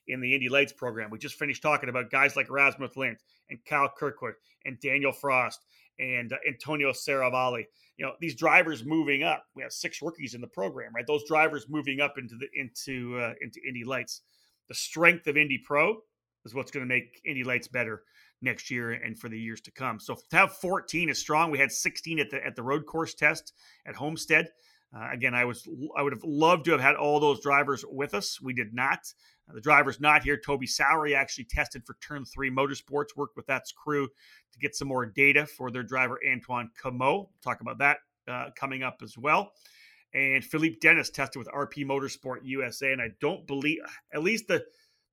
[0.07, 1.09] in the Indy Lights program.
[1.09, 3.17] We just finished talking about guys like Rasmus Lindh
[3.49, 4.35] and Kyle Kirkwood
[4.65, 5.65] and Daniel Frost
[5.99, 7.63] and uh, Antonio Seravalli.
[7.97, 9.45] You know, these drivers moving up.
[9.55, 11.05] We have six rookies in the program, right?
[11.05, 14.21] Those drivers moving up into the into uh, into Indy Lights.
[14.69, 15.97] The strength of Indy Pro
[16.45, 18.03] is what's going to make Indy Lights better
[18.41, 19.99] next year and for the years to come.
[19.99, 21.51] So to have 14 is strong.
[21.51, 23.53] We had 16 at the at the road course test
[23.85, 24.49] at Homestead.
[24.95, 28.13] Uh, again, I was I would have loved to have had all those drivers with
[28.13, 28.39] us.
[28.41, 28.99] We did not.
[29.51, 30.37] The driver's not here.
[30.37, 33.15] Toby Sowery actually tested for Turn Three Motorsports.
[33.15, 36.69] Worked with that crew to get some more data for their driver Antoine.
[36.83, 39.51] We'll talk about that uh, coming up as well.
[40.13, 43.79] And Philippe Denes tested with RP Motorsport USA, and I don't believe
[44.13, 44.63] at least the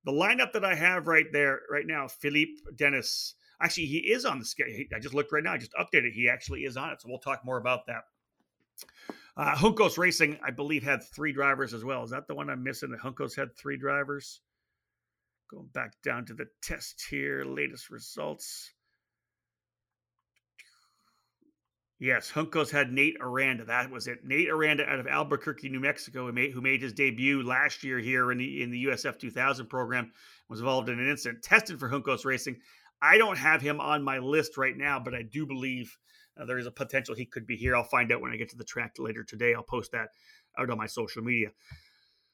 [0.03, 2.07] the lineup that I have right there right now.
[2.07, 4.75] Philippe Denes, Actually, he is on the schedule.
[4.95, 5.53] I just looked right now.
[5.53, 6.13] I just updated.
[6.13, 7.01] He actually is on it.
[7.01, 8.05] So we'll talk more about that.
[9.37, 12.03] Uh, Juncos Racing, I believe, had three drivers as well.
[12.03, 12.95] Is that the one I'm missing?
[13.01, 14.41] Juncos had three drivers.
[15.49, 18.73] Going back down to the test here, latest results.
[21.99, 23.63] Yes, Juncos had Nate Aranda.
[23.65, 24.25] That was it.
[24.25, 27.99] Nate Aranda out of Albuquerque, New Mexico, who made, who made his debut last year
[27.99, 30.11] here in the in the USF 2000 program,
[30.49, 32.59] was involved in an incident, tested for Juncos Racing.
[33.03, 35.95] I don't have him on my list right now, but I do believe
[36.39, 37.75] uh, there is a potential he could be here.
[37.75, 39.53] I'll find out when I get to the track later today.
[39.53, 40.09] I'll post that
[40.57, 41.49] out on my social media.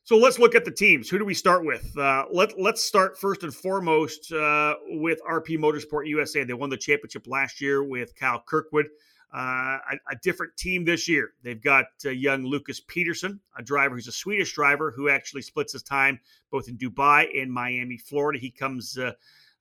[0.03, 1.09] So let's look at the teams.
[1.09, 1.97] Who do we start with?
[1.97, 6.45] Uh, let Let's start first and foremost uh, with RP Motorsport USA.
[6.45, 8.87] They won the championship last year with Kyle Kirkwood.
[9.35, 11.31] Uh, a, a, different team this year.
[11.43, 15.73] They've got uh, young Lucas Petersson, a driver who's a Swedish driver who actually splits
[15.73, 18.39] his time both in Dubai and Miami, Florida.
[18.39, 18.97] He comes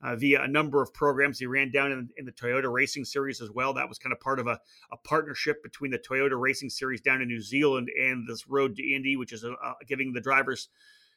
[0.02, 1.38] uh, via a number of programs.
[1.38, 3.72] He ran down in, in, the Toyota Racing Series as well.
[3.72, 4.58] That was kind of part of a,
[4.92, 8.94] a, partnership between the Toyota Racing Series down in New Zealand and this Road to
[8.94, 10.68] Indy, which is uh, uh, giving the drivers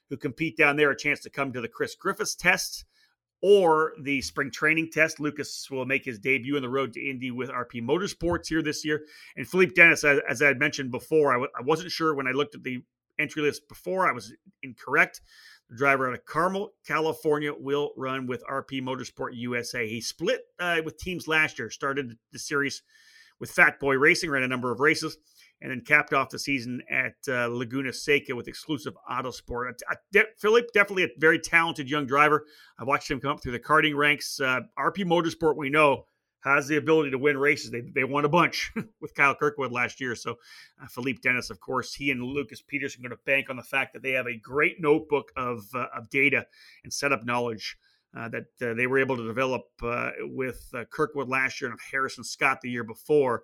[0.09, 2.85] who compete down there a chance to come to the Chris Griffis test
[3.41, 5.19] or the spring training test.
[5.19, 8.83] Lucas will make his debut in the Road to Indy with RP Motorsports here this
[8.83, 9.05] year.
[9.35, 12.27] And Philippe Denes, as, as I had mentioned before, I w- I wasn't sure when
[12.27, 12.83] I looked at the
[13.19, 14.07] entry list before.
[14.07, 15.21] I was incorrect.
[15.75, 19.87] Driver out of Carmel, California, will run with RP Motorsport USA.
[19.87, 22.81] He split uh, with teams last year, started the series
[23.39, 25.17] with Fat Boy Racing, ran a number of races,
[25.61, 29.71] and then capped off the season at uh, Laguna Seca with exclusive Autosport.
[29.89, 32.45] Uh, de- Philip, definitely a very talented young driver.
[32.79, 34.39] I've watched him come up through the karting ranks.
[34.39, 36.05] Uh, RP Motorsport, we know,
[36.41, 37.71] has the ability to win races.
[37.71, 38.71] They, they won a bunch
[39.01, 40.15] with Kyle Kirkwood last year.
[40.15, 40.35] So
[40.81, 43.63] uh, Philippe Denes, of course, he and Lucas Petersson are going to bank on the
[43.63, 46.45] fact that they have a great notebook of, uh, of data
[46.83, 47.77] and setup knowledge
[48.15, 51.79] uh, that uh, they were able to develop uh, with uh, Kirkwood last year and
[51.91, 53.43] Harrison Scott the year before.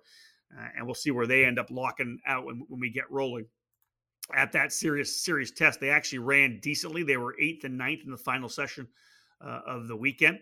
[0.76, 3.46] and we'll see where they end up locking out when, when we get rolling.
[4.34, 7.04] At that serious series test, they actually ran decently.
[7.04, 8.88] They were eighth and ninth in the final session
[9.40, 10.40] of the weekend.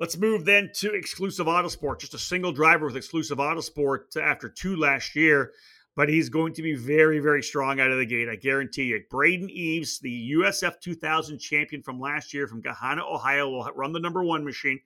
[0.00, 1.98] Let's move then to exclusive Autosport.
[2.00, 5.52] Just a single driver with exclusive Autosport after two last year,
[5.94, 8.26] but he's going to be very, very strong out of the gate.
[8.26, 9.02] I guarantee you.
[9.10, 14.00] Braden Eves, the USF 2000 champion from last year from Gahanna, Ohio, will run the
[14.00, 14.80] number one machine.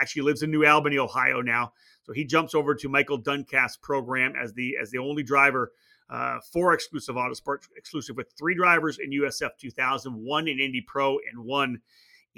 [0.00, 1.74] Actually lives in New Albany, Ohio now.
[2.04, 5.72] So he jumps over to Michael Duncalf's program as the as the only driver
[6.08, 11.18] uh, for exclusive Autosport, exclusive with three drivers in USF 2000, one in Indy Pro,
[11.30, 11.82] and one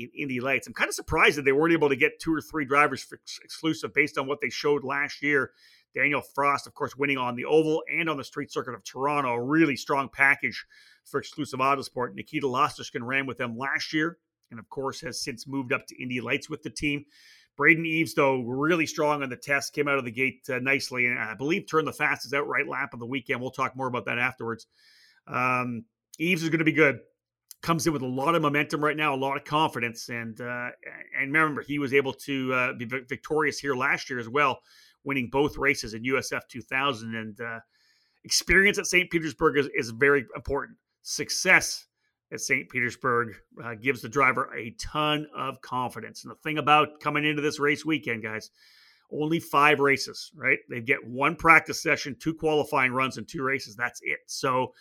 [0.01, 0.67] in Indy Lights.
[0.67, 3.21] I'm kind of surprised that they weren't able to get two or three drivers for
[3.43, 5.53] exclusive based on what they showed last year.
[5.95, 9.35] Daniel Frost, of course, winning on the oval and on the street circuit of Toronto.
[9.35, 10.65] A really strong package
[11.05, 12.15] for exclusive Autosport.
[12.15, 14.19] Nikita Lastochkin ran with them last year
[14.51, 17.05] and, of course, has since moved up to Indy Lights with the team.
[17.57, 21.07] Braden Eves, though, really strong on the test, came out of the gate uh, nicely,
[21.07, 23.41] and I believe turned the fastest outright lap of the weekend.
[23.41, 24.67] We'll talk more about that afterwards.
[25.27, 25.85] Um,
[26.19, 27.01] Eves is going to be good
[27.63, 30.71] comes in with a lot of momentum right now, a lot of confidence, and uh,
[31.19, 34.61] and remember he was able to uh, be victorious here last year as well,
[35.05, 37.15] winning both races in USF 2000.
[37.15, 37.61] And uh,
[38.25, 39.11] experience at St.
[39.11, 40.79] Petersburg is, is very important.
[41.03, 41.87] Success
[42.33, 42.69] at St.
[42.69, 46.25] Petersburg uh, gives the driver a ton of confidence.
[46.25, 48.51] And the thing about coming into this race weekend, guys,
[49.13, 50.59] only five races, right?
[50.69, 53.75] They get one practice session, two qualifying runs, and two races.
[53.75, 54.21] That's it.
[54.27, 54.73] So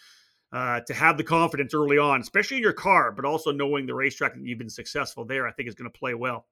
[0.52, 3.94] uh, to have the confidence early on, especially in your car, but also knowing the
[3.94, 6.48] racetrack that you've been successful there, I think is going to play well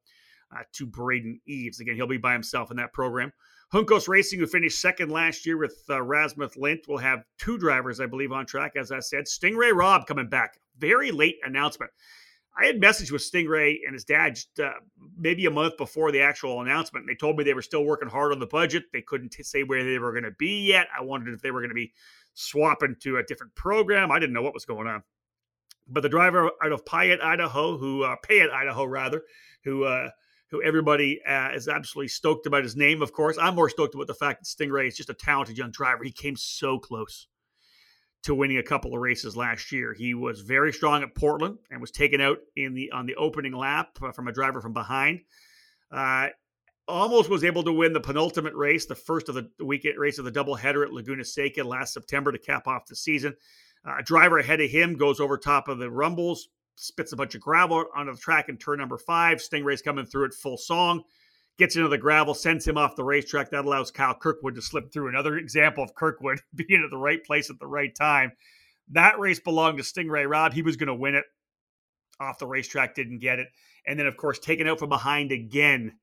[0.55, 1.79] uh, to Braden Eves.
[1.79, 3.31] Again, he'll be by himself in that program.
[3.73, 7.99] Juncos Racing, who finished second last year with uh, Rasmus Lindh, will have two drivers,
[7.99, 8.73] I believe, on track.
[8.77, 10.59] As I said, Sting Ray Robb coming back.
[10.77, 11.91] very late announcement.
[12.59, 14.71] I had messaged with Sting Ray and his dad just, uh,
[15.17, 17.03] maybe a month before the actual announcement.
[17.03, 18.85] And they told me they were still working hard on the budget.
[18.91, 20.87] They couldn't t- say where they were going to be yet.
[20.97, 21.93] I wondered if they were going to be
[22.37, 24.11] swapping to a different program.
[24.11, 25.03] I didn't know what was going on.
[25.87, 29.23] But the driver out of Payette, Idaho, who uh, Payette, Idaho, rather,
[29.63, 30.09] who uh,
[30.51, 33.01] who everybody uh, is absolutely stoked about his name.
[33.01, 35.57] Of course, I'm more stoked about the fact that Sting Ray is just a talented
[35.57, 36.03] young driver.
[36.03, 37.27] He came so close
[38.23, 39.93] to winning a couple of races last year.
[39.93, 43.53] He was very strong at Portland and was taken out in the on the opening
[43.53, 45.21] lap uh, from a driver from behind.
[45.91, 46.27] Uh,
[46.87, 50.25] almost was able to win the penultimate race, the first of the weekend race of
[50.25, 53.35] the doubleheader at Laguna Seca last September to cap off the season.
[53.85, 57.35] Uh, a driver ahead of him goes over top of the rumbles, spits a bunch
[57.35, 59.41] of gravel onto the track in turn number five.
[59.41, 61.03] Sting Ray's coming through at full song,
[61.57, 63.49] gets into the gravel, sends him off the racetrack.
[63.49, 65.09] That allows Kyle Kirkwood to slip through.
[65.09, 68.31] Another example of Kirkwood being at the right place at the right time.
[68.91, 70.53] That race belonged to Sting Ray Robb.
[70.53, 71.25] He was going to win it
[72.19, 73.49] off the racetrack, didn't get it.
[73.85, 75.93] And then, of course, taken out from behind again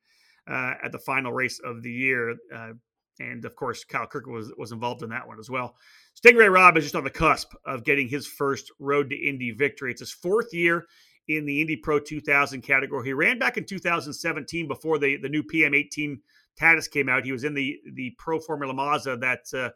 [0.48, 2.36] uh, at the final race of the year.
[2.54, 2.72] Uh,
[3.20, 5.76] and of course, Kyle Kirk was, was involved in that one as well.
[6.14, 9.52] Sting Ray Robb is just on the cusp of getting his first Road to Indy
[9.52, 9.90] victory.
[9.90, 10.86] It's his fourth year
[11.28, 13.06] in the Indy Pro 2000 category.
[13.06, 16.18] He ran back in 2017 before the, the new PM18
[16.58, 17.24] chassis came out.
[17.24, 19.70] He was in the the Pro Formula Mazda that uh,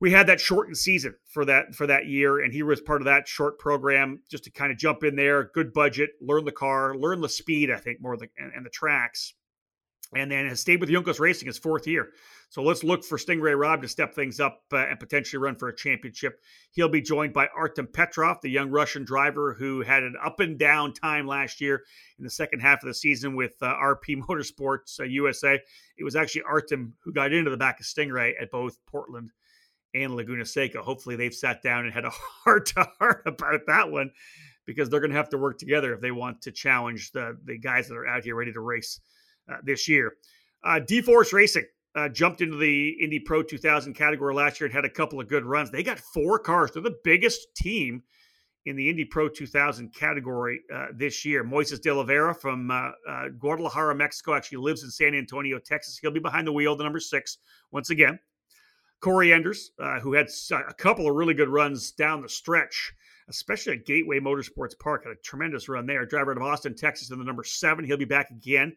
[0.00, 3.06] we had that shortened season for that for that year, and he was part of
[3.06, 6.96] that short program just to kind of jump in there, good budget, learn the car,
[6.96, 7.70] learn the speed.
[7.70, 9.34] I think more the and, and the tracks
[10.14, 12.10] and then has stayed with Juncos Racing his fourth year.
[12.50, 15.56] So let's look for Sting Ray Robb to step things up uh, and potentially run
[15.56, 16.40] for a championship.
[16.70, 20.58] He'll be joined by Artem Petrov, the young Russian driver who had an up and
[20.58, 21.82] down time last year
[22.18, 25.58] in the second half of the season with uh, RP Motorsports uh, USA.
[25.98, 29.30] It was actually Artem who got into the back of Sting Ray at both Portland
[29.94, 30.82] and Laguna Seca.
[30.82, 32.10] Hopefully, they've sat down and had a
[32.44, 34.10] heart to heart about that one
[34.66, 37.58] because they're going to have to work together if they want to challenge the, the
[37.58, 39.00] guys that are out here ready to race
[39.50, 40.14] uh, this year.
[40.62, 44.84] Uh, D-Force Racing uh, jumped into the Indy Pro 2000 category last year and had
[44.84, 45.70] a couple of good runs.
[45.70, 46.72] They got four cars.
[46.72, 48.02] They're the biggest team
[48.66, 51.44] in the Indy Pro 2000 category uh, this year.
[51.44, 55.98] Moises de Oliveira from uh, uh, Guadalajara, Mexico, actually lives in San Antonio, Texas.
[55.98, 57.38] He'll be behind the wheel, the number six,
[57.70, 58.18] once again.
[59.00, 62.94] Corey Enders, uh, who had a couple of really good runs down the stretch,
[63.28, 66.06] especially at Gateway Motorsports Park, had a tremendous run there.
[66.06, 67.84] Driver out of Austin, Texas, in the number seven.
[67.84, 68.74] He'll be back again.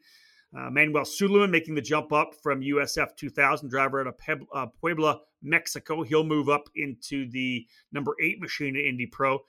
[0.55, 4.15] Uh, Manuel Sulaiman making the jump up from USF 2000, driver out of
[4.53, 6.03] uh, Puebla, Mexico.
[6.03, 9.39] He'll move up into the number eight machine at Indy Pro.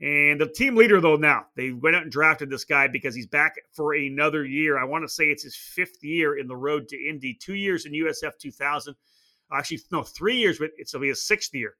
[0.00, 3.26] And the team leader, though, now they went out and drafted this guy because he's
[3.26, 4.78] back for another year.
[4.78, 7.84] I want to say it's his fifth year in the road to Indy, two years
[7.84, 8.94] in USF 2000.
[9.52, 11.74] Actually, no, three years, but it's will be his sixth year.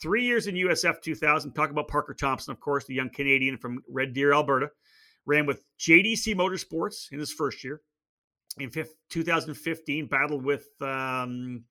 [0.00, 1.52] Three years in USF 2000.
[1.52, 4.68] Talk about Parker Thompson, of course, the young Canadian from Red Deer, Alberta.
[5.24, 7.80] Ran with JDC Motorsports in his first year
[8.58, 8.70] in
[9.10, 11.64] 2015 battled with um,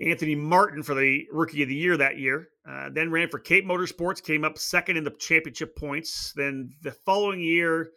[0.00, 2.48] Anthony Martin for the Rookie of the Year that year.
[2.68, 6.32] Uh, then ran for Cape Motorsports, came up second in the championship points.
[6.36, 7.90] Then the following year,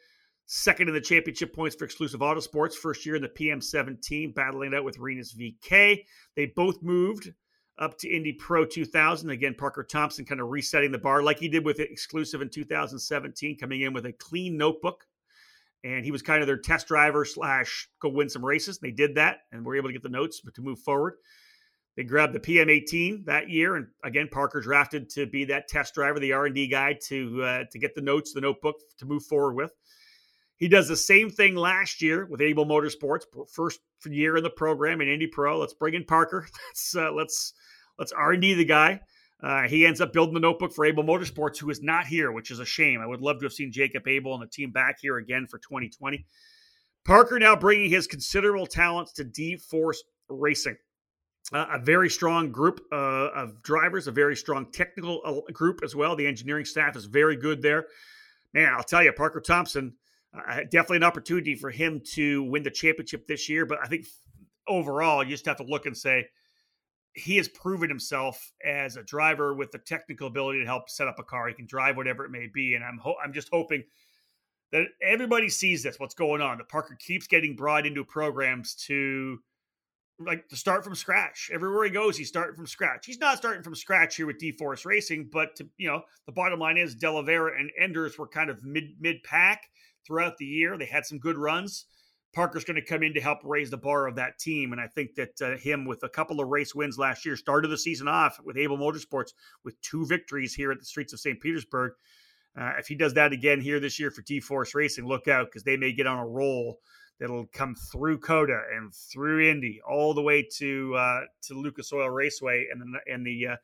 [0.46, 2.74] second in the championship points for Exclusive Autosports.
[2.74, 6.04] First year in the PM17, battling it out with Rinus VeeKay.
[6.36, 7.32] They both moved
[7.78, 9.30] up to Indy Pro 2000.
[9.30, 13.58] Again, Parker Thompson kind of resetting the bar like he did with Exclusive in 2017,
[13.58, 15.06] coming in with a clean notebook
[15.84, 18.80] and he was kind of their test driver slash go win some races.
[18.80, 21.16] They did that and were able to get the notes to move forward.
[21.98, 26.20] They grabbed the PM18 that year, and again, Parker drafted to be that test driver,
[26.20, 29.24] the R and D guy to uh, to get the notes, the notebook to move
[29.24, 29.74] forward with.
[30.56, 35.02] He does the same thing last year with Abel Motorsports, first year in the program
[35.02, 35.60] in Indy Pro.
[35.60, 36.48] Let's bring in Parker.
[36.70, 37.54] Let's uh, let's
[38.00, 39.02] let's R and D the guy.
[39.44, 42.52] Uh, he ends up building the notebook for Abel Motorsports, who is not here, which
[42.52, 43.02] is a shame.
[43.02, 45.58] I would love to have seen Jacob Abel and the team back here again for
[45.58, 46.26] 2020.
[47.04, 50.78] Parker now bringing his considerable talents to D Force Racing.
[51.52, 55.96] Uh, a very strong group uh, of drivers, a very strong technical uh, group as
[55.96, 56.16] well.
[56.16, 57.88] The engineering staff is very good there.
[58.54, 59.94] Man, I'll tell you, Parker Thompson,
[60.34, 63.66] uh, definitely an opportunity for him to win the championship this year.
[63.66, 64.06] But I think
[64.68, 66.28] overall, you just have to look and say,
[67.14, 71.20] he has proven himself as a driver with the technical ability to help set up
[71.20, 71.48] a car.
[71.48, 73.84] He can drive whatever it may be, and I'm ho- I'm just hoping
[74.72, 76.00] that everybody sees this.
[76.00, 76.58] What's going on?
[76.58, 79.40] The Parker keeps getting brought into programs to
[80.20, 81.50] like to start from scratch.
[81.52, 83.06] Everywhere he goes, he's starting from scratch.
[83.06, 86.32] He's not starting from scratch here with D Force Racing, but to, you know the
[86.32, 89.64] bottom line is De Oliveira and Enders were kind of mid mid pack
[90.06, 90.78] throughout the year.
[90.78, 91.86] They had some good runs
[92.34, 94.72] Parker's going to come in to help raise the bar of that team.
[94.72, 97.68] And I think that uh, him, with a couple of race wins last year, started
[97.68, 101.40] the season off with Abel Motorsports with two victories here at the streets of St.
[101.42, 101.94] Petersburg.
[102.58, 105.48] Uh, if he does that again here this year for D Force Racing, look out
[105.48, 106.80] because they may get on a roll
[107.20, 112.10] that'll come through COTA and through Indy all the way to uh, to Lucas Oil
[112.10, 113.56] Raceway and the and the uh,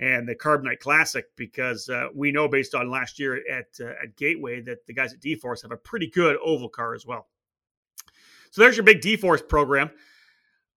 [0.00, 3.92] and the Carb Night Classic because uh, we know based on last year at uh,
[4.02, 7.06] at Gateway that the guys at D Force have a pretty good oval car as
[7.06, 7.28] well.
[8.50, 9.90] So there's your big D Force program.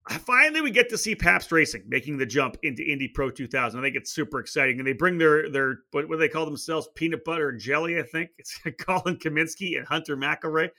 [0.09, 3.79] Finally, we get to see Pabst Racing making the jump into Indy Pro 2000.
[3.79, 6.45] I think it's super exciting, and they bring their their what, what do they call
[6.45, 6.89] themselves?
[6.95, 8.31] Peanut butter and jelly, I think.
[8.37, 10.69] It's Colin Kaminsky and Hunter McElrea.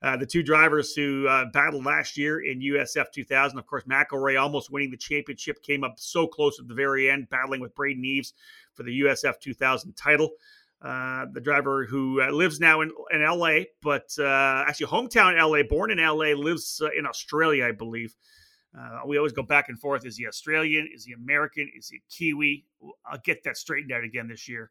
[0.00, 3.58] Uh, the two drivers who uh, battled last year in USF 2000.
[3.58, 7.28] Of course, McElrea almost winning the championship, came up so close at the very end,
[7.30, 8.32] battling with Braden Eves
[8.74, 10.30] for the USF 2000 title.
[10.80, 15.64] Uh, the driver who uh, lives now in, in LA, but uh, actually hometown LA,
[15.68, 18.14] born in LA, lives uh, in Australia, I believe.
[18.78, 20.06] Uh, we always go back and forth.
[20.06, 20.88] Is he Australian?
[20.94, 21.68] Is he American?
[21.76, 22.64] Is he Kiwi?
[23.04, 24.70] I'll get that straightened out again this year.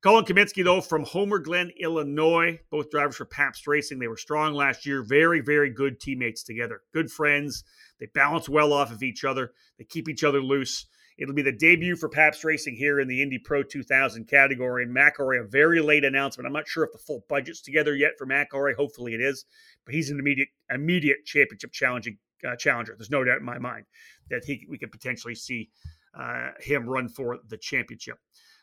[0.00, 3.98] Colin Kaminsky, though, from Homer Glen, Illinois, both drivers for Pabst Racing.
[3.98, 5.02] They were strong last year.
[5.02, 6.82] Very, very good teammates together.
[6.92, 7.64] Good friends.
[7.98, 9.52] They balance well off of each other.
[9.76, 10.86] They keep each other loose.
[11.18, 14.84] It'll be the debut for Pabst Racing here in the Indy Pro 2000 category.
[14.84, 16.46] And McElrea, a very late announcement.
[16.46, 18.76] I'm not sure if the full budget's together yet for McElrea.
[18.76, 19.44] Hopefully it is.
[19.84, 22.94] But he's an immediate immediate championship challenging uh, challenger.
[22.96, 23.86] There's no doubt in my mind
[24.30, 25.70] that he we could potentially see
[26.14, 28.18] uh, him run for the championship.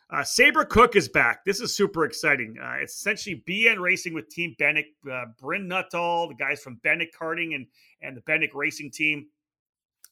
[0.08, 1.44] Uh, Sabre Cook is back.
[1.44, 2.56] This is super exciting.
[2.62, 7.08] Uh, it's essentially BN Racing with Team Benik, uh, Bryn Nuttall, the guys from Benik
[7.18, 7.66] Karting and
[8.00, 9.26] and the Benik Racing team.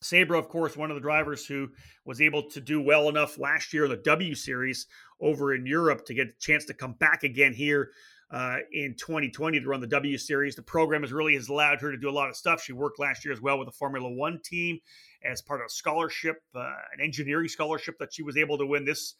[0.01, 1.68] Sabre, of course, one of the drivers who
[2.05, 4.86] was able to do well enough last year in the W Series
[5.20, 7.90] over in Europe to get a chance to come back again here
[8.30, 10.57] uh, in 2020 to run the W Series.
[10.57, 12.62] The program has really has allowed her to do a lot of stuff.
[12.62, 14.78] She worked last year as well with the Formula One team
[15.24, 18.84] as part of a scholarship, uh, an engineering scholarship that she was able to win.
[18.84, 19.14] This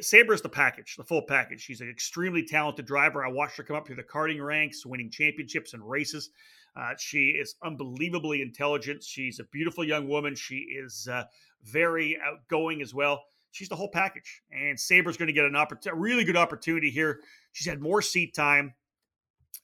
[0.00, 1.60] Sabre is the package, the full package.
[1.60, 3.24] She's an extremely talented driver.
[3.24, 6.30] I watched her come up through the karting ranks, winning championships and races.
[6.76, 9.02] Uh, she is unbelievably intelligent.
[9.02, 10.34] She's a beautiful young woman.
[10.34, 11.24] She is uh,
[11.64, 13.22] very outgoing as well.
[13.50, 14.42] She's the whole package.
[14.52, 17.20] And Sabre's going to get an opportunity, a really good opportunity here.
[17.52, 18.74] She's had more seat time.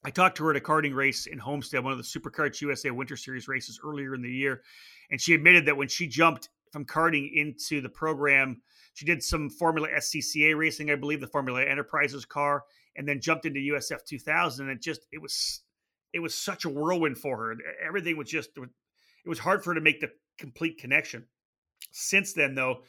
[0.05, 2.91] I talked to her at a karting race in Homestead, one of the SuperKarts USA
[2.91, 4.63] Winter Series races earlier in the year.
[5.11, 8.61] And she admitted that when she jumped from karting into the program,
[8.95, 12.65] she did some Formula SCCA racing, I believe, the Formula Enterprises car,
[12.97, 14.69] and then jumped into USF 2000.
[14.69, 15.63] And it just, it was
[16.15, 17.57] it was such a whirlwind for her.
[17.87, 21.27] Everything was just it was hard for her to make the complete connection.
[21.91, 22.83] Since then, though,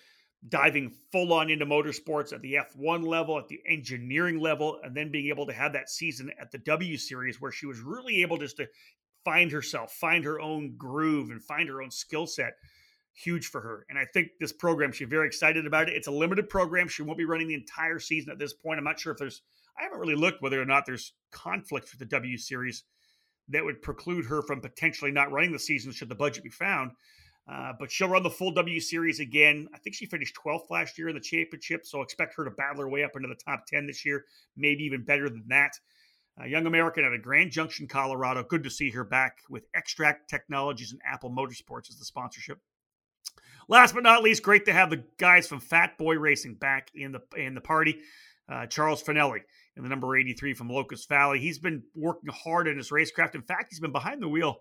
[0.48, 5.12] diving full on into motorsports at the F1 level, at the engineering level, and then
[5.12, 8.38] being able to have that season at the W Series where she was really able
[8.38, 8.68] just to
[9.24, 12.54] find herself, find her own groove, and find her own skill set.
[13.14, 13.88] Huge for her.
[13.90, 15.96] And I think this program, she's very excited about it.
[15.96, 16.88] It's a limited program.
[16.88, 18.78] She won't be running the entire season at this point.
[18.78, 19.42] I'm not sure if there's,
[19.80, 22.84] I haven't really looked whether or not there's conflict with the W Series
[23.50, 26.92] that would preclude her from potentially not running the season should the budget be found.
[27.48, 29.68] Uh, but she'll run the full W Series again.
[29.74, 32.82] I think she finished 12th last year in the championship, so expect her to battle
[32.82, 34.26] her way up into the top 10 this year,
[34.58, 35.74] maybe even better than that.
[36.42, 38.44] Uh, young American out of Grand Junction, Colorado.
[38.44, 42.60] Good to see her back with Extract Technologies and Apple Motorsports as the sponsorship.
[43.68, 47.12] Last but not least, great to have the guys from Fat Boy Racing back in
[47.12, 48.00] the in the party.
[48.50, 49.42] Uh, Charles Finelli
[49.84, 51.40] the number 83 from Locust Valley.
[51.40, 53.36] He's been working hard in his racecraft.
[53.36, 54.58] In fact, he's been behind the wheel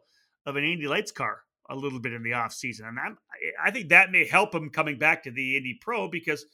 [0.46, 1.38] of an Indy Lights car
[1.70, 2.88] a little bit in the offseason.
[2.88, 3.16] And I'm,
[3.62, 6.44] I think that may help him coming back to the Indy Pro because,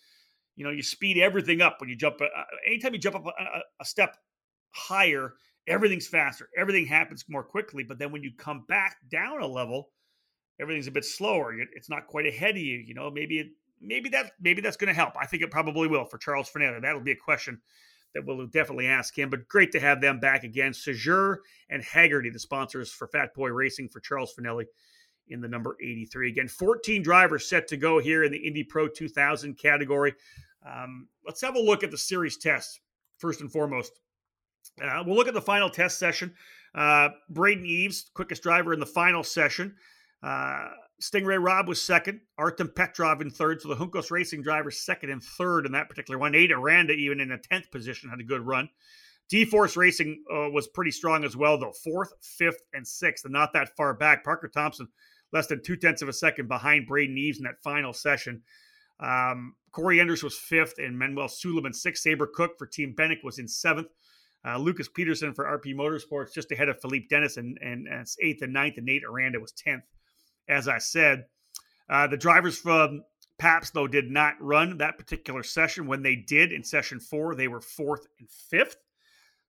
[0.56, 2.20] you know, you speed everything up when you jump.
[2.20, 2.26] Uh,
[2.66, 4.16] anytime you jump up a, a step
[4.70, 5.32] higher,
[5.66, 6.48] everything's faster.
[6.56, 7.82] Everything happens more quickly.
[7.82, 9.90] But then when you come back down a level,
[10.61, 11.54] everything's a bit slower.
[11.74, 12.78] It's not quite ahead of you.
[12.78, 13.48] You know, maybe it,
[13.80, 15.14] maybe that maybe that's going to help.
[15.20, 16.82] I think it probably will for Charles Fernandez.
[16.82, 17.61] That'll be a question
[18.14, 19.30] that we'll definitely ask him.
[19.30, 20.72] But great to have them back again.
[20.72, 24.64] Sejour and Haggerty, the sponsors for Fat Boy Racing for Charles Finelli
[25.28, 26.30] in the number 83.
[26.30, 30.14] Again, 14 drivers set to go here in the Indy Pro 2000 category.
[30.66, 32.80] Um, let's have a look at the series test
[33.18, 33.92] first and foremost.
[34.82, 36.34] Uh, we'll look at the final test session.
[36.74, 39.74] Uh, Braden Eves, quickest driver in the final session.
[40.22, 40.68] Uh,
[41.01, 42.20] Sting Ray Robb was second.
[42.36, 43.62] Artem Petrov in third.
[43.62, 46.32] So the Juncos Racing drivers second and third in that particular one.
[46.32, 48.68] Nate Aranda, even in a 10th position, had a good run.
[49.30, 51.72] D Force Racing uh, was pretty strong as well, though.
[51.72, 54.24] Fourth, fifth, and sixth, and not that far back.
[54.24, 54.88] Parker Thompson,
[55.32, 58.42] less than two tenths of a second behind Braden Eves in that final session.
[58.98, 62.03] Um, Corey Enders was fifth, and Manuel Sulaiman sixth.
[62.03, 63.88] Sabre Cook for Team Benik was in seventh.
[64.44, 68.42] Uh, Lucas Petersson for RP Motorsports just ahead of Philippe Denes and, and, and eighth
[68.42, 69.82] and ninth, and Nate Aranda was 10th.
[70.51, 71.26] As I said,
[71.88, 73.05] uh, the drivers from
[73.38, 75.86] Pabst, though, did not run that particular session.
[75.86, 78.76] When they did in session four, they were fourth and fifth.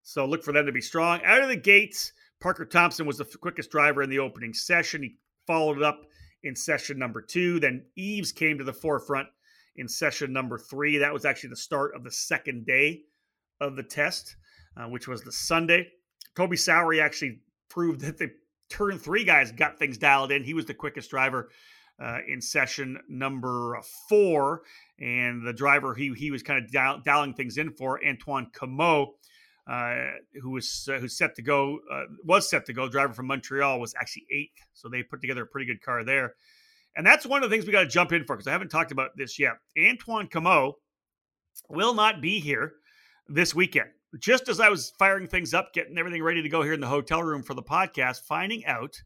[0.03, 1.21] So look for them to be strong.
[1.25, 5.03] Out of the gates, Parker Thompson was the quickest driver in the opening session.
[5.03, 6.05] He followed it up
[6.43, 7.59] in session number two.
[7.59, 9.27] Then Eves came to the forefront
[9.75, 10.97] in session number three.
[10.97, 13.03] That was actually the start of the second day
[13.59, 14.35] of the test,
[14.77, 15.91] uh, which was the Sunday.
[16.35, 17.39] Toby Sowery actually
[17.69, 18.31] proved that the
[18.71, 20.43] turn three guys got things dialed in.
[20.43, 21.49] He was the quickest driver
[22.01, 24.61] uh, in session number four,
[24.99, 29.13] and the driver he he was kind of dial, dialing things in for Antoine Comeau.
[29.67, 30.07] Uh,
[30.41, 33.79] who was uh, who's set to go uh, was set to go driver from Montreal
[33.79, 36.33] was actually eighth, so they put together a pretty good car there.
[36.95, 38.69] And that's one of the things we got to jump in for because I haven't
[38.69, 39.53] talked about this yet.
[39.77, 40.73] Antoine Comeau
[41.69, 42.73] will not be here
[43.29, 43.91] this weekend.
[44.19, 46.87] Just as I was firing things up, getting everything ready to go here in the
[46.87, 49.01] hotel room for the podcast, finding out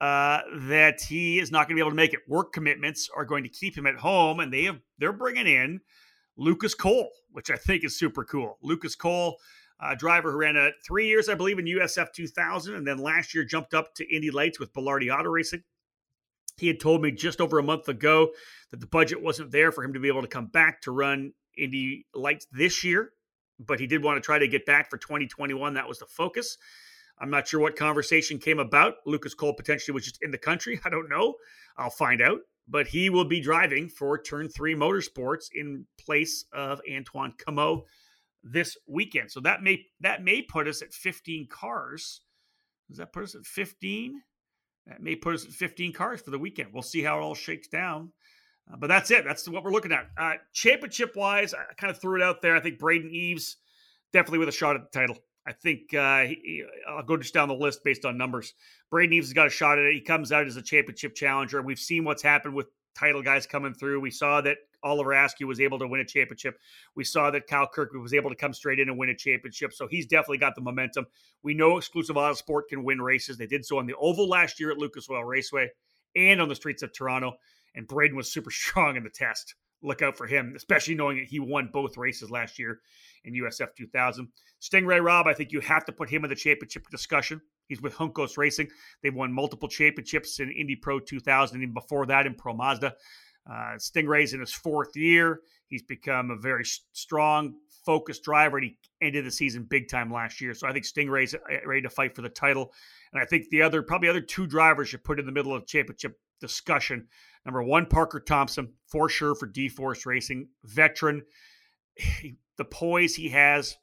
[0.00, 2.20] uh, that he is not going to be able to make it.
[2.28, 5.80] Work commitments are going to keep him at home, and they have they're bringing in
[6.36, 8.58] Lucas Kohl, which I think is super cool.
[8.62, 9.36] Lucas Kohl,
[9.80, 13.34] uh, driver who ran a three years, I believe, in USF 2000, and then last
[13.34, 15.62] year jumped up to Indy Lights with Belardi Auto Racing.
[16.58, 18.30] He had told me just over a month ago
[18.70, 21.32] that the budget wasn't there for him to be able to come back to run
[21.56, 23.12] Indy Lights this year,
[23.58, 25.74] but he did want to try to get back for 2021.
[25.74, 26.58] That was the focus.
[27.18, 28.96] I'm not sure what conversation came about.
[29.06, 30.80] Lucas Kohl potentially was just in the country.
[30.84, 31.34] I don't know.
[31.76, 32.40] I'll find out.
[32.68, 37.82] But he will be driving for Turn 3 Motorsports in place of Antoine Comeau
[38.42, 39.30] this weekend.
[39.30, 42.22] So that may that may put us at 15 cars.
[42.88, 44.20] Does that put us at 15?
[44.88, 46.70] That may put us at 15 cars for the weekend.
[46.72, 48.12] We'll see how it all shakes down.
[48.70, 49.24] Uh, but that's it.
[49.24, 50.10] That's what we're looking at.
[50.16, 52.56] Uh, championship wise, I kind of threw it out there.
[52.56, 53.56] I think Braden Eves
[54.12, 55.16] definitely with a shot at the title.
[55.46, 58.54] I think uh, he, I'll go just down the list based on numbers.
[58.90, 59.94] Braden Eves has got a shot at it.
[59.94, 61.62] He comes out as a championship challenger.
[61.62, 64.00] We've seen what's happened with title guys coming through.
[64.00, 66.58] We saw that Oliver Askew was able to win a championship.
[66.96, 69.72] We saw that Kyle Kirkwood was able to come straight in and win a championship.
[69.72, 71.06] So he's definitely got the momentum.
[71.42, 73.36] We know Exclusive Auto Sport can win races.
[73.36, 75.68] They did so on the Oval last year at Lucas Oil Raceway
[76.16, 77.34] and on the streets of Toronto.
[77.76, 79.54] And Braden was super strong in the test.
[79.82, 82.80] Look out for him, especially knowing that he won both races last year
[83.24, 84.28] in USF 2000.
[84.58, 87.40] Sting Ray Robb, I think you have to put him in the championship discussion.
[87.68, 88.68] He's with Juncos Racing.
[89.02, 92.94] They've won multiple championships in Indy Pro 2000, and before that in Pro Mazda.
[93.48, 95.40] Uh, Sting Ray's in his fourth year.
[95.68, 97.54] He's become a very strong,
[97.84, 100.54] focused driver, and he ended the season big time last year.
[100.54, 102.72] So I think Sting Ray's uh, ready to fight for the title.
[103.12, 105.66] And I think the other, probably other two drivers you put in the middle of
[105.66, 107.08] championship discussion.
[107.44, 111.22] Number one, Parker Thompson, for sure for D Force Racing, veteran.
[112.56, 113.76] the poise he has,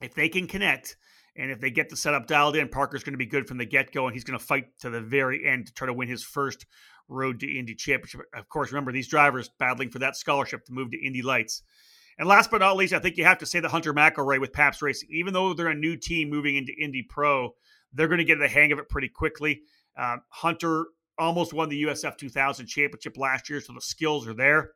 [0.00, 0.96] if they can connect,
[1.36, 3.64] and if they get the setup dialed in, Parker's going to be good from the
[3.64, 6.08] get go, and he's going to fight to the very end to try to win
[6.08, 6.66] his first
[7.08, 8.22] road to Indy Championship.
[8.34, 11.62] Of course, remember these drivers battling for that scholarship to move to Indy Lights.
[12.18, 14.52] And last but not least, I think you have to say the Hunter McElrea with
[14.52, 15.08] Pabst Racing.
[15.12, 17.50] Even though they're a new team moving into Indy Pro,
[17.92, 19.62] they're going to get the hang of it pretty quickly.
[19.98, 20.86] Uh, Hunter
[21.18, 24.72] almost won the USF 2000 championship last year, so the skills are there.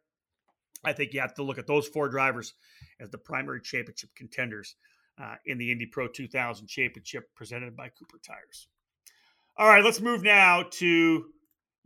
[0.85, 2.55] I think you have to look at those four drivers
[3.01, 4.77] as the primary championship contenders
[5.21, 8.69] uh, in the Indy Pro 2000 championship presented by Cooper Tires.
[9.57, 11.25] All right, let's move now to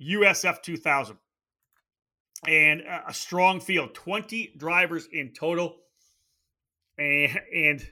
[0.01, 1.17] USF 2000.
[2.47, 5.77] And a strong field, 20 drivers in total.
[6.99, 7.87] And, and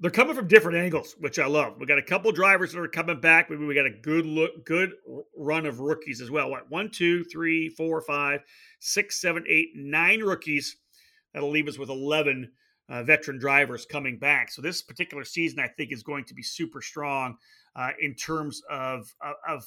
[0.00, 1.76] they're coming from different angles, which I love.
[1.78, 3.48] We got a couple drivers that are coming back.
[3.48, 4.92] Maybe we got a good look, good
[5.36, 6.50] run of rookies as well.
[6.50, 8.40] What one, two, three, four, five,
[8.78, 10.76] six, seven, eight, nine rookies.
[11.32, 12.52] That'll leave us with eleven
[12.88, 14.50] uh, veteran drivers coming back.
[14.50, 17.36] So this particular season, I think, is going to be super strong
[17.74, 19.12] uh, in terms of,
[19.48, 19.64] of,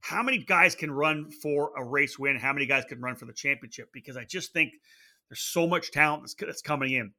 [0.00, 3.24] how many guys can run for a race win, how many guys can run for
[3.24, 4.74] the championship, because I just think
[5.28, 7.12] there's so much talent that's, that's coming in.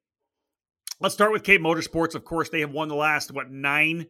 [1.00, 2.16] Let's start with Cape Motorsports.
[2.16, 4.08] Of course, they have won the last, what, nine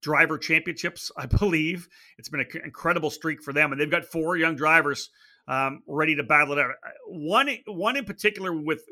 [0.00, 1.88] driver championships, I believe.
[2.16, 5.10] It's been an incredible streak for them, and they've got four young drivers
[5.48, 6.70] um, ready to battle it out.
[7.08, 8.82] One, one in particular with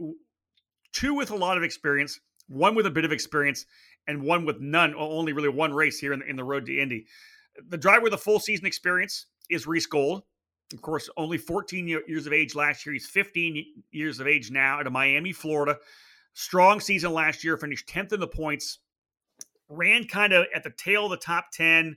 [0.93, 2.19] two with a lot of experience,
[2.49, 3.65] one with a bit of experience,
[4.09, 6.77] and one with none, only really one race here in the, in the road to
[6.77, 7.07] Indy.
[7.69, 10.23] The driver with a full season experience is Reece Gold.
[10.73, 12.93] Of course, only 14 years of age last year.
[12.93, 15.79] He's 15 years of age now out of Miami, Florida.
[16.39, 18.81] Strong season last year, finished 10th in the points.
[19.71, 21.97] Ran kind of at the tail of the top 10,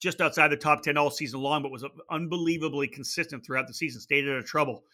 [0.00, 3.74] just outside the top 10 all season long, but was uh, unbelievably consistent throughout the
[3.74, 4.00] season.
[4.00, 4.84] Stayed out of trouble.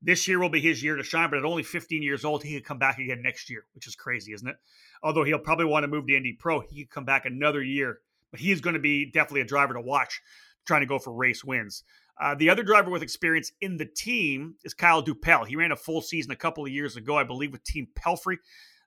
[0.00, 2.54] This year will be his year to shine, but at only 15 years old, he
[2.54, 4.56] could come back again next year, which is crazy, isn't it?
[5.02, 7.98] Although he'll probably want to move to Indy Pro, he could come back another year.
[8.30, 10.22] But he is going to be definitely a driver to watch,
[10.66, 11.84] trying to go for race wins.
[12.18, 15.46] Uh, the other driver with experience in the team is Kyle Dupel.
[15.46, 18.38] He ran a full season a couple of years ago, I believe, with Team Pelfrey.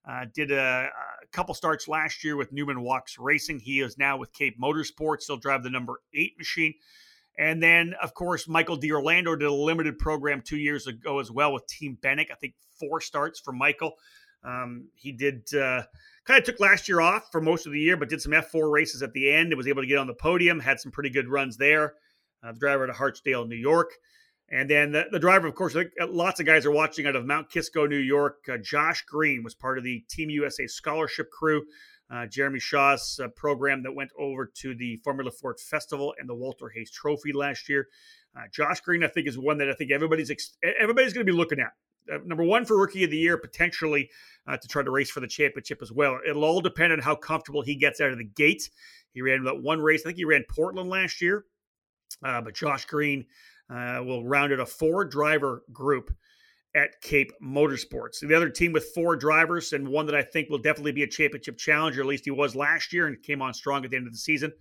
[0.08, 3.60] Uh, did a, a, couple starts last year with Newman Wachs Racing.
[3.60, 5.26] He is now with Cape Motorsports.
[5.28, 6.74] He'll drive the number eight machine.
[7.38, 11.54] And then, of course, Michael D'Orlando did a limited program two years ago as well
[11.54, 12.32] with Team Benik.
[12.32, 13.94] I think four starts for Michael.
[14.44, 15.84] Um, he did uh,
[16.26, 18.72] kind of took last year off for most of the year, but did some F4
[18.72, 21.10] races at the end and was able to get on the podium, had some pretty
[21.10, 21.94] good runs there.
[22.44, 23.92] Uh, the driver to Hartsdale, New York.
[24.52, 25.76] And then the, the driver, of course,
[26.08, 28.38] lots of guys are watching out of Mount Kisco, New York.
[28.52, 31.64] Uh, Josh Green was part of the Team USA scholarship crew.
[32.12, 36.34] Uh, Jeremy Shaw's uh, program that went over to the Formula Ford Festival and the
[36.34, 37.88] Walter Hayes Trophy last year.
[38.36, 41.32] Uh, Josh Green, I think, is one that I think everybody's ex- everybody's going to
[41.32, 41.74] be looking at.
[42.12, 44.10] Uh, number one for Rookie of the Year, potentially
[44.48, 46.20] uh, to try to race for the championship as well.
[46.28, 48.72] It'll all depend on how comfortable he gets out of the gate.
[49.14, 50.02] He ran that one race.
[50.02, 51.46] I think he ran Portland last year.
[52.22, 53.26] But Josh Green
[53.70, 56.12] uh, will round it a four driver group
[56.76, 58.20] at Cape Motorsports.
[58.20, 61.08] The other team with four drivers and one that I think will definitely be a
[61.08, 64.08] championship challenger, at least he was last year and came on strong at the end
[64.08, 64.52] of the season.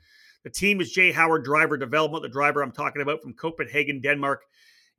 [0.44, 2.22] The team is Jay Howard Driver Development.
[2.22, 4.42] The driver I'm talking about from Copenhagen, Denmark,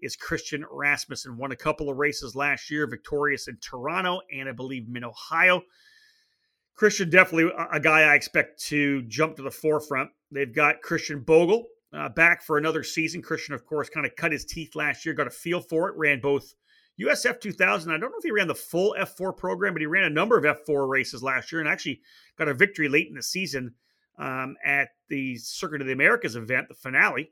[0.02, 1.38] is Christian Rasmussen.
[1.38, 5.64] Won a couple of races last year, victorious in Toronto and I believe in Ohio.
[6.76, 10.12] Christian, definitely a guy I expect to jump to the forefront.
[10.32, 13.22] They've got Christian Bogle, uh, back for another season.
[13.22, 15.98] Christian, of course, kind of cut his teeth last year, got a feel for it,
[15.98, 16.54] ran both
[17.00, 17.92] USF 2000.
[17.92, 20.38] I don't know if he ran the full F4 program, but he ran a number
[20.38, 22.02] of F4 races last year and actually
[22.38, 23.74] got a victory late in the season
[24.18, 27.32] um, at the Circuit of the Americas event, the finale.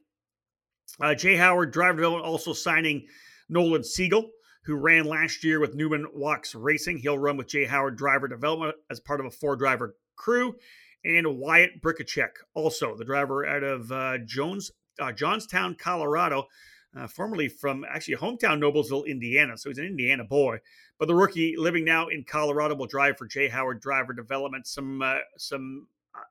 [1.01, 3.05] Uh, Jay Howard, driver development, also signing
[3.49, 4.29] Nolan Siegel,
[4.63, 6.97] who ran last year with Newman Wachs Racing.
[6.97, 10.55] He'll run with Jay Howard Driver Development as part of a four driver crew
[11.03, 16.47] and Wyatt Brichacek, also the driver out of uh, Jones, uh, Johnstown, Colorado,
[16.95, 19.57] uh, formerly from actually hometown Noblesville, Indiana.
[19.57, 20.57] So he's an Indiana boy.
[20.99, 24.65] But the rookie living now in Colorado will drive for Jay Howard Driver Development.
[24.65, 26.21] Some uh, some uh,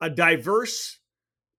[0.00, 0.98] a diverse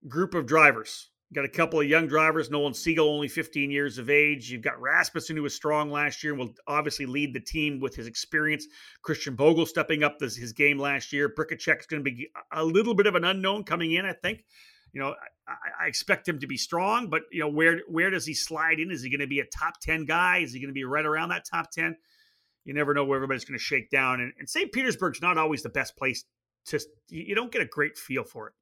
[0.08, 2.50] group of drivers got a couple of young drivers.
[2.50, 4.50] Nolan Siegel, only 15 years of age.
[4.50, 7.96] You've got Rasmussen, who was strong last year and will obviously lead the team with
[7.96, 8.66] his experience.
[9.04, 11.30] Christian Bogle stepping up this, his game last year.
[11.30, 14.44] Brichacek is going to be a little bit of an unknown coming in, I think.
[14.92, 15.14] You know,
[15.48, 18.80] I, I, expect him to be strong, but you know, where where does he slide
[18.80, 18.90] in?
[18.90, 20.40] Is he going to be a top 10 guy?
[20.40, 21.96] Is he going to be right around that top 10?
[22.66, 24.20] You never know where everybody's going to shake down.
[24.20, 24.72] And, and St.
[24.72, 26.26] Petersburg's not always the best place
[26.68, 28.54] to, you don't get a great feel for it.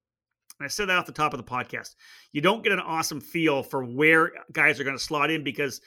[0.60, 1.96] And I said that off the top of the podcast.
[2.32, 5.82] You don't get an awesome feel for where guys are going to slot in because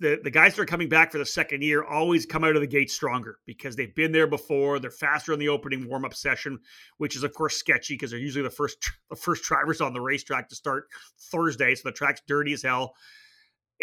[0.00, 2.60] the, the guys that are coming back for the second year always come out of
[2.60, 4.78] the gate stronger because they've been there before.
[4.78, 6.58] They're faster in the opening warm up session,
[6.98, 10.00] which is of course sketchy because they're usually the first the first drivers on the
[10.00, 10.88] racetrack to start
[11.30, 12.94] Thursday, so the track's dirty as hell,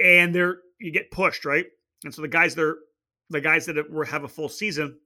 [0.02, 1.66] and they're you get pushed right.
[2.04, 2.78] And so the guys that are
[3.32, 3.78] the guys that
[4.08, 5.00] have a full season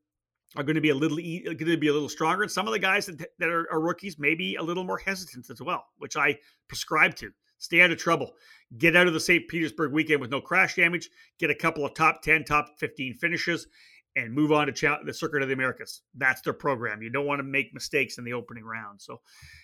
[0.56, 2.68] are going to be a little uh, going to be a little stronger, and some
[2.68, 5.86] of the guys that, that are, are rookies maybe a little more hesitant as well,
[5.98, 6.38] which I
[6.68, 7.32] prescribe to.
[7.58, 8.32] Stay out of trouble.
[8.78, 9.48] Get out of the St.
[9.48, 11.10] Petersburg weekend with no crash damage.
[11.40, 13.68] Get a couple of top ten, top fifteen finishes,
[14.16, 16.02] and move on to the Circuit of the Americas.
[16.16, 17.02] That's their program.
[17.02, 19.02] You don't want to make mistakes in the opening round.
[19.02, 19.22] So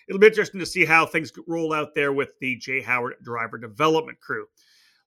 [0.08, 3.58] it'll be interesting to see how things roll out there with the Jay Howard driver
[3.58, 4.46] development crew.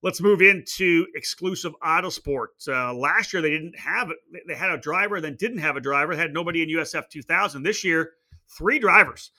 [0.04, 2.48] Let's move into exclusive Autosport.
[2.68, 4.18] Uh, last year they didn't have it.
[4.46, 6.14] They had a driver, then didn't have a driver.
[6.14, 7.64] Had nobody in USF 2000.
[7.64, 8.12] This year,
[8.58, 9.32] three drivers.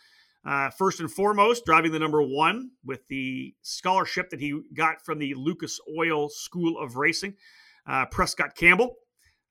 [0.43, 5.19] Uh, first and foremost, driving the number one with the scholarship that he got from
[5.19, 7.35] the Lucas Oil School of Racing.
[7.87, 8.97] Uh, Prescott Campbell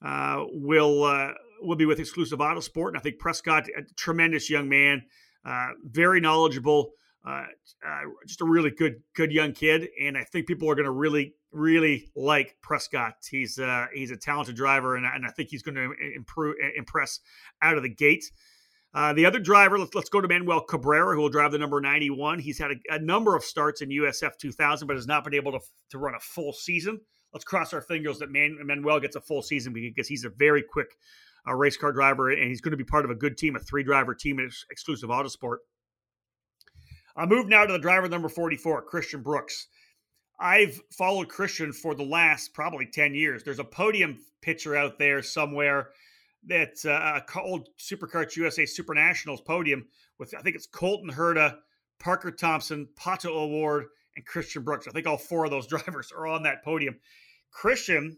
[0.03, 4.67] uh, will uh, will be with Exclusive Autosport, and I think Prescott, a tremendous young
[4.67, 5.03] man,
[5.45, 6.93] uh, very knowledgeable.
[7.25, 7.45] Uh,
[7.87, 10.91] uh, just a really good, good young kid, and I think people are going to
[10.91, 13.15] really, really like Prescott.
[13.29, 17.21] He's uh, he's a talented driver, and, and I think he's going to improve, impress
[17.61, 18.25] out of the gate.
[18.93, 21.81] Uh, the other driver, let's, let's go to Manuel Cabrera, who will drive the number
[21.81, 22.39] 91.
[22.39, 25.51] He's had a, a, number of starts in USF 2000, but has not been able
[25.53, 25.59] to,
[25.89, 26.99] to run a full season.
[27.33, 30.61] Let's cross our fingers that Man, Manuel gets a full season because he's a very
[30.61, 30.95] quick
[31.47, 33.59] uh, race car driver, and he's going to be part of a good team, a
[33.59, 35.57] three driver team in exclusive autosport.
[37.15, 39.67] I move now to the driver number 44, Christian Brooks.
[40.39, 43.43] I've followed Christian for the last probably 10 years.
[43.43, 45.89] There's a podium picture out there somewhere
[46.45, 49.85] that's uh, called Supercarts USA Super Nationals podium
[50.17, 51.57] with, I think it's Colton Herta,
[51.99, 53.85] Parker Thompson, Pato O'Ward,
[54.15, 54.87] and Christian Brooks.
[54.87, 56.97] I think all four of those drivers are on that podium.
[57.51, 58.17] Christian,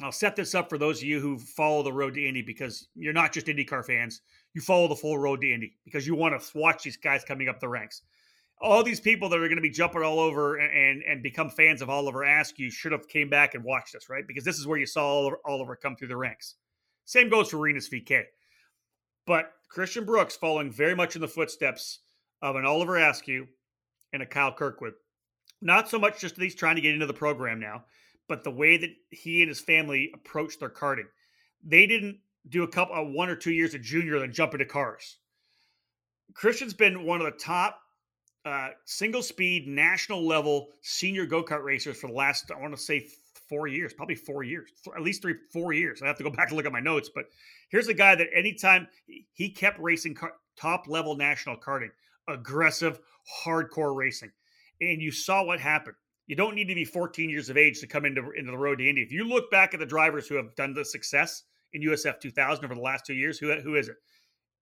[0.00, 2.88] I'll set this up for those of you who follow the road to Indy because
[2.94, 4.22] you're not just IndyCar fans.
[4.54, 7.48] You follow the full road to Indy because you want to watch these guys coming
[7.48, 8.02] up the ranks.
[8.60, 11.82] All these people that are going to be jumping all over and and become fans
[11.82, 14.26] of Oliver Askew should have came back and watched us, right?
[14.26, 16.56] Because this is where you saw Oliver, Oliver come through the ranks.
[17.04, 18.24] Same goes for Rinus VeeKay.
[19.26, 22.00] But Christian Brooks following very much in the footsteps
[22.40, 23.46] of an Oliver Askew
[24.12, 24.94] and a Kyle Kirkwood.
[25.60, 27.84] Not so much just he's trying to get into the program now,
[28.28, 31.06] but the way that he and his family approached their karting.
[31.64, 32.18] They didn't
[32.48, 35.18] do a couple uh, one or two years of junior then jump into cars.
[36.34, 37.78] Christian's been one of the top
[38.44, 42.80] uh, single speed national level senior go kart racers for the last I want to
[42.80, 43.06] say
[43.48, 46.02] four years, probably four years, at least three four years.
[46.02, 47.26] I have to go back and look at my notes, but
[47.68, 48.88] here's a guy that anytime
[49.32, 51.90] he kept racing car, top level national karting,
[52.28, 52.98] aggressive,
[53.44, 54.32] hardcore racing,
[54.80, 55.96] and you saw what happened.
[56.26, 58.78] You don't need to be 14 years of age to come into into the road
[58.78, 59.02] to Indy.
[59.02, 62.64] If you look back at the drivers who have done the success in USF 2000
[62.64, 63.96] over the last two years, who who is it?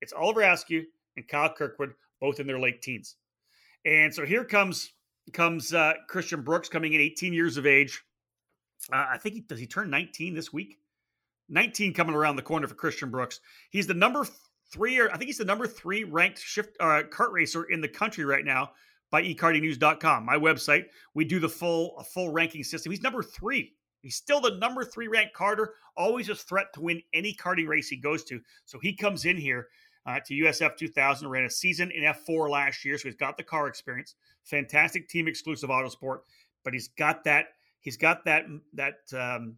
[0.01, 0.85] It's Oliver Askew
[1.17, 3.17] and Kyle Kirkwood, both in their late teens.
[3.85, 4.93] And so here comes
[5.33, 8.03] comes uh, Christian Brooks coming in 18 years of age.
[8.93, 10.79] Uh, I think he does he turn 19 this week.
[11.49, 13.41] 19 coming around the corner for Christian Brooks.
[13.71, 14.25] He's the number
[14.73, 17.89] three, or I think he's the number three ranked shift uh, kart racer in the
[17.89, 18.71] country right now
[19.11, 20.85] by ekartingnews.com, my website.
[21.15, 22.93] We do the full a full ranking system.
[22.93, 23.75] He's number three.
[24.01, 27.89] He's still the number three ranked carter, always a threat to win any karting race
[27.89, 28.41] he goes to.
[28.65, 29.69] So he comes in here
[30.07, 33.43] uh, to USF 2000, ran a season in F4 last year, so he's got the
[33.43, 34.15] car experience.
[34.45, 36.21] Fantastic team exclusive Autosport,
[36.65, 37.49] but he's got that
[37.81, 39.57] he's got that that um,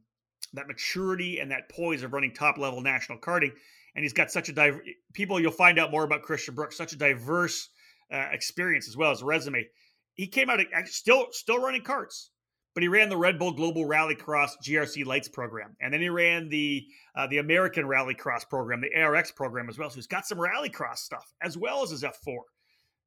[0.54, 3.52] that maturity and that poise of running top level national karting,
[3.94, 4.82] and he's got such a diver-
[5.12, 5.40] people.
[5.40, 7.68] You'll find out more about Christian Brooks, such a diverse
[8.10, 9.66] uh, experience as well as resume.
[10.14, 12.28] He came out still still running karts,
[12.74, 16.48] but he ran the Red Bull Global Rallycross GRC Lights program, and then he ran
[16.48, 19.90] the uh, the American Rallycross program, the ARX program as well.
[19.90, 22.38] So he's got some Rallycross stuff as well as his F4.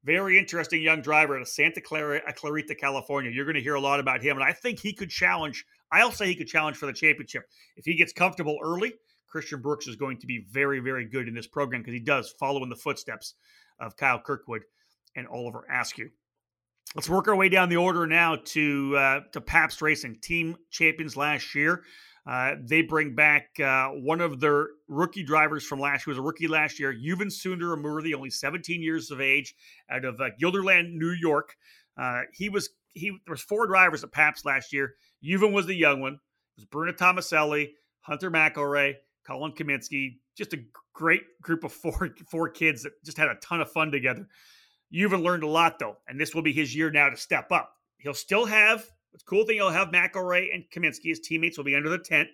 [0.03, 3.31] Very interesting young driver out of Santa Clara, uh, Clarita, California.
[3.31, 5.65] You're going to hear a lot about him, and I think he could challenge.
[5.91, 7.43] I'll say he could challenge for the championship
[7.75, 8.93] if he gets comfortable early.
[9.27, 12.33] Christian Brooks is going to be very, very good in this program because he does
[12.39, 13.33] follow in the footsteps
[13.79, 14.61] of Kyle Kirkwood
[15.15, 16.09] and Oliver Askew.
[16.95, 21.17] Let's work our way down the order now to uh, to Pabst Racing, team champions
[21.17, 21.83] last year.
[22.25, 26.21] Uh, they bring back uh, one of their rookie drivers from last year, was a
[26.21, 29.53] rookie last year, Yuven Sundaramoorthy, only 17 years of age,
[29.91, 31.55] out of uh, Guilderland, New York.
[31.97, 34.93] Uh, he was he there was four drivers at Pabst last year.
[35.21, 36.13] Yuven was the young one.
[36.13, 38.93] It was Bruno Tomaselli, Hunter McElrea,
[39.27, 40.19] Colin Kaminsky.
[40.37, 43.91] Just a great group of four four kids that just had a ton of fun
[43.91, 44.29] together.
[44.93, 47.73] Yuven learned a lot though, and this will be his year now to step up.
[47.97, 49.55] He'll still have the cool thing.
[49.55, 51.05] He'll have McElrea and Kaminsky.
[51.05, 52.29] His teammates will be under the tent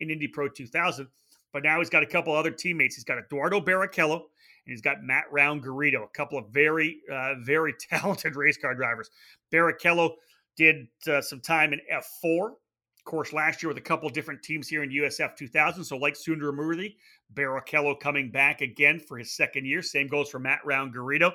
[0.00, 1.08] in Indy Pro 2000.
[1.52, 2.94] But now he's got a couple other teammates.
[2.94, 7.34] He's got Eduardo Barrichello and he's got Matt Round Garrido, a couple of very, uh,
[7.42, 9.10] very talented race car drivers.
[9.52, 10.12] Barrichello
[10.56, 14.68] did uh, some time in F4, of course, last year with a couple different teams
[14.68, 15.82] here in USF 2000.
[15.82, 16.96] So, like Sundaramoorthy,
[17.34, 19.82] Barrichello coming back again for his second year.
[19.82, 21.32] Same goes for Matt Round Garrido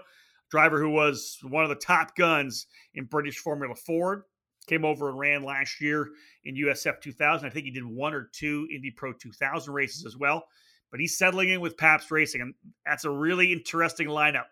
[0.56, 4.24] driver who was one of the top guns in British Formula Ford.
[4.68, 6.08] Came over and ran last year
[6.46, 7.46] in USF 2000.
[7.46, 10.46] I think he did one or two Indy Pro 2000 races as well.
[10.92, 12.54] But he's settling in with Pabst Racing, and
[12.86, 14.46] that's a really interesting lineup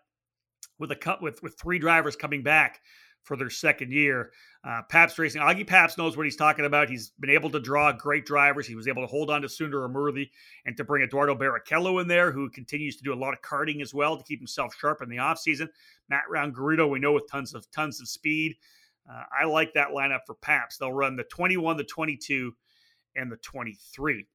[0.78, 2.80] with a cut with with three drivers coming back
[3.24, 4.30] for their second year.
[4.62, 6.88] Uh, Pabst Racing, Augie Pabst knows what he's talking about.
[6.88, 8.66] He's been able to draw great drivers.
[8.66, 10.30] He was able to hold on to Sundaramoorthy
[10.64, 13.82] and to bring Eduardo Barrichello in there, who continues to do a lot of karting
[13.82, 15.68] as well to keep himself sharp in the offseason.
[16.08, 18.56] Matt Round Garrido, we know with tons of tons of speed.
[19.10, 20.80] Uh, I like that lineup for Pabst.
[20.80, 22.54] They'll run the 21, the 22,
[23.16, 24.26] and the 23.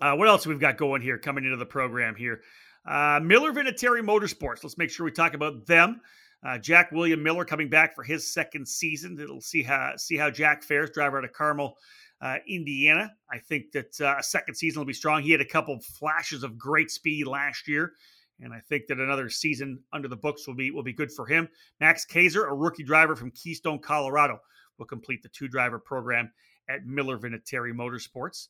[0.00, 2.42] Uh, what else we've got going here coming into the program here?
[2.86, 4.62] Uh, Miller Vinatieri Motorsports.
[4.62, 6.00] Let's make sure we talk about them.
[6.44, 9.18] Uh, Jack William Miller coming back for his second season.
[9.20, 11.76] It'll see how see how Jack fares, driver out of Carmel,
[12.20, 13.12] uh, Indiana.
[13.30, 15.22] I think that uh, a second season will be strong.
[15.22, 17.92] He had a couple flashes of great speed last year,
[18.40, 21.26] and I think that another season under the books will be will be good for
[21.26, 21.48] him.
[21.80, 24.38] Max Kaiser, a rookie driver from Keystone, Colorado,
[24.78, 26.30] will complete the two driver program
[26.68, 28.48] at Miller Vinatieri Motorsports.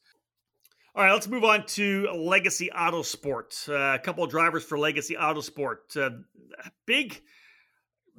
[0.94, 3.68] All right, let's move on to Legacy Autosport.
[3.68, 5.94] Uh, a couple of drivers for Legacy Autosport.
[5.94, 6.22] Uh,
[6.86, 7.20] big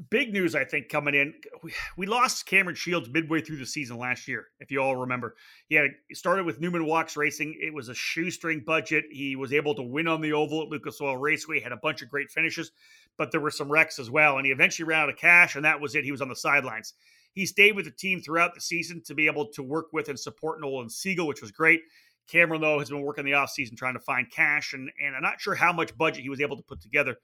[0.10, 1.34] big news, I think, coming in.
[1.64, 5.36] We, we, lost Cameron Shields midway through the season last year, if you all remember.
[5.68, 7.58] He had started with Newman Wachs Racing.
[7.60, 9.06] It was a shoestring budget.
[9.12, 11.60] He was able to win on the oval at Lucas Oil Raceway.
[11.60, 12.72] Had a bunch of great finishes,
[13.18, 14.38] but there were some wrecks as well.
[14.38, 16.06] And he eventually ran out of cash, and that was it.
[16.06, 16.93] He was on the sidelines.
[17.34, 20.20] he stayed with the team throughout the season to be able to work with and
[20.20, 21.82] support Nolan Siegel, which was great.
[22.28, 25.39] Cameron, though, has been working the offseason trying to find cash, and, and I'm not
[25.39, 27.18] sure how much budget he was able to put together.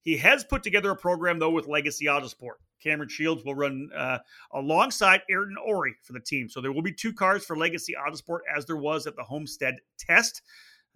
[0.00, 2.56] He has put together a program, though, with Legacy Autosport.
[2.82, 4.18] Cameron Shields will run uh,
[4.52, 6.48] alongside Ayrton Ori for the team.
[6.48, 9.76] So there will be two cars for Legacy Autosport, as there was at the Homestead
[9.98, 10.42] test.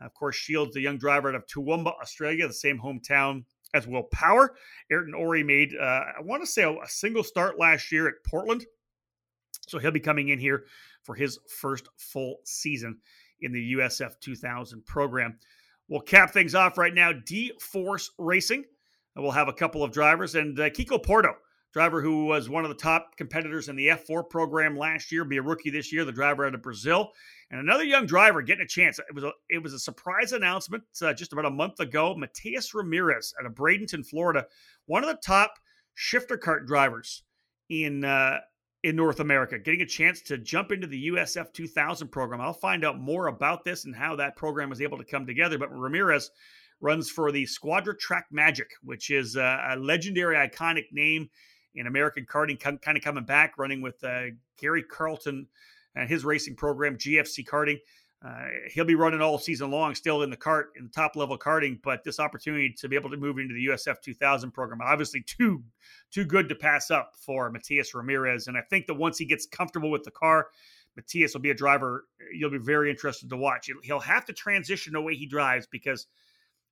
[0.00, 3.44] Of course, Shields, the young driver out of Toowoomba, Australia, the same hometown
[3.74, 4.55] as Will Power.
[4.90, 8.14] Ayrton Ori made, uh, I want to say, a, a single start last year at
[8.26, 8.66] Portland.
[9.66, 10.64] So he'll be coming in here
[11.03, 12.98] for his first full season
[13.40, 15.38] in the USF 2000 program.
[15.88, 17.12] We'll cap things off right now.
[17.12, 18.64] D Force Racing.
[19.16, 21.34] We'll have a couple of drivers and uh, Kiko Porto,
[21.72, 25.36] driver who was one of the top competitors in the F4 program last year, be
[25.36, 26.04] a rookie this year.
[26.04, 27.10] The driver out of Brazil,
[27.50, 28.98] and another young driver getting a chance.
[28.98, 32.14] It was a it was a surprise announcement uh, just about a month ago.
[32.16, 34.46] Mateus Ramirez out of Bradenton, Florida,
[34.86, 35.54] one of the top
[35.94, 37.22] shifter cart drivers
[37.68, 38.38] in uh,
[38.82, 42.40] in North America, getting a chance to jump into the USF 2000 program.
[42.40, 45.58] I'll find out more about this and how that program was able to come together.
[45.58, 46.30] But Ramirez
[46.83, 51.30] runs for the Squadra Track Magic, which is a, a legendary, iconic name
[51.74, 54.24] in American karting, kind of coming back, running with uh,
[54.59, 55.47] Gary Carlton
[55.95, 57.78] and his racing program, GFC Karting.
[58.24, 61.37] Uh, he'll be running all season long, still in the cart in the top level
[61.37, 61.78] karting.
[61.83, 65.62] But this opportunity to be able to move into the USF 2000 program, obviously too
[66.12, 68.47] too good to pass up for Matias Ramirez.
[68.47, 70.49] And I think that once he gets comfortable with the car,
[70.95, 73.68] Matias will be a driver you'll be very interested to watch.
[73.83, 76.07] He'll have to transition the way he drives because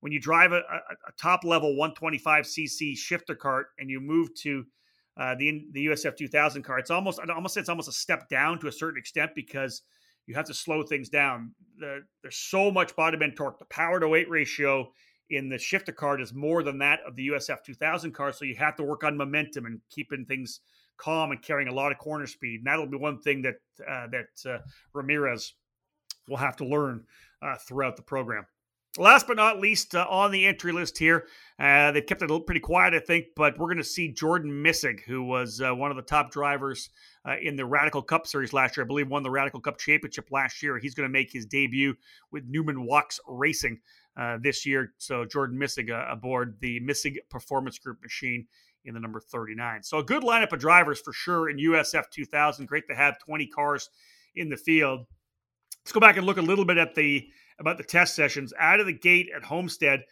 [0.00, 4.64] when you drive a, a, top level 125 cc shifter cart and you move to
[5.16, 8.58] uh, the the USF 2000 car, it's almost I almost it's almost a step down
[8.60, 9.82] to a certain extent because
[10.26, 11.52] you have to slow things down.
[11.78, 13.58] The, there's so much body bend torque.
[13.58, 14.90] The power to weight ratio
[15.28, 18.32] in the shifter cart is more than that of the USF 2000 car.
[18.32, 20.60] So you have to work on momentum and keeping things
[20.96, 22.60] calm and carrying a lot of corner speed.
[22.60, 23.56] And that'll be one thing that
[23.88, 24.58] uh, that uh,
[24.92, 25.54] Ramirez
[26.28, 27.04] will have to learn
[27.42, 28.46] uh, throughout the program.
[28.98, 31.28] Last but not least, uh, on the entry list here,
[31.60, 35.00] uh, they've kept it pretty quiet, I think, but we're going to see Jordan Missig,
[35.06, 36.90] who was uh, one of the top drivers
[37.24, 38.84] uh, in the Radical Cup Series last year.
[38.84, 40.76] I believe won the Radical Cup Championship last year.
[40.78, 41.94] He's going to make his debut
[42.32, 43.78] with Newman Wachs Racing
[44.16, 44.92] uh, this year.
[44.98, 48.46] So Jordan Missig uh, aboard the Missig Performance Group machine
[48.84, 49.84] in the number 39.
[49.84, 52.66] So a good lineup of drivers for sure in USF 2000.
[52.66, 53.88] Great to have 20 cars
[54.34, 55.06] in the field.
[55.84, 57.28] Let's go back and look a little bit at the
[57.60, 58.52] about the test sessions.
[58.58, 60.02] Out of the gate at Homestead,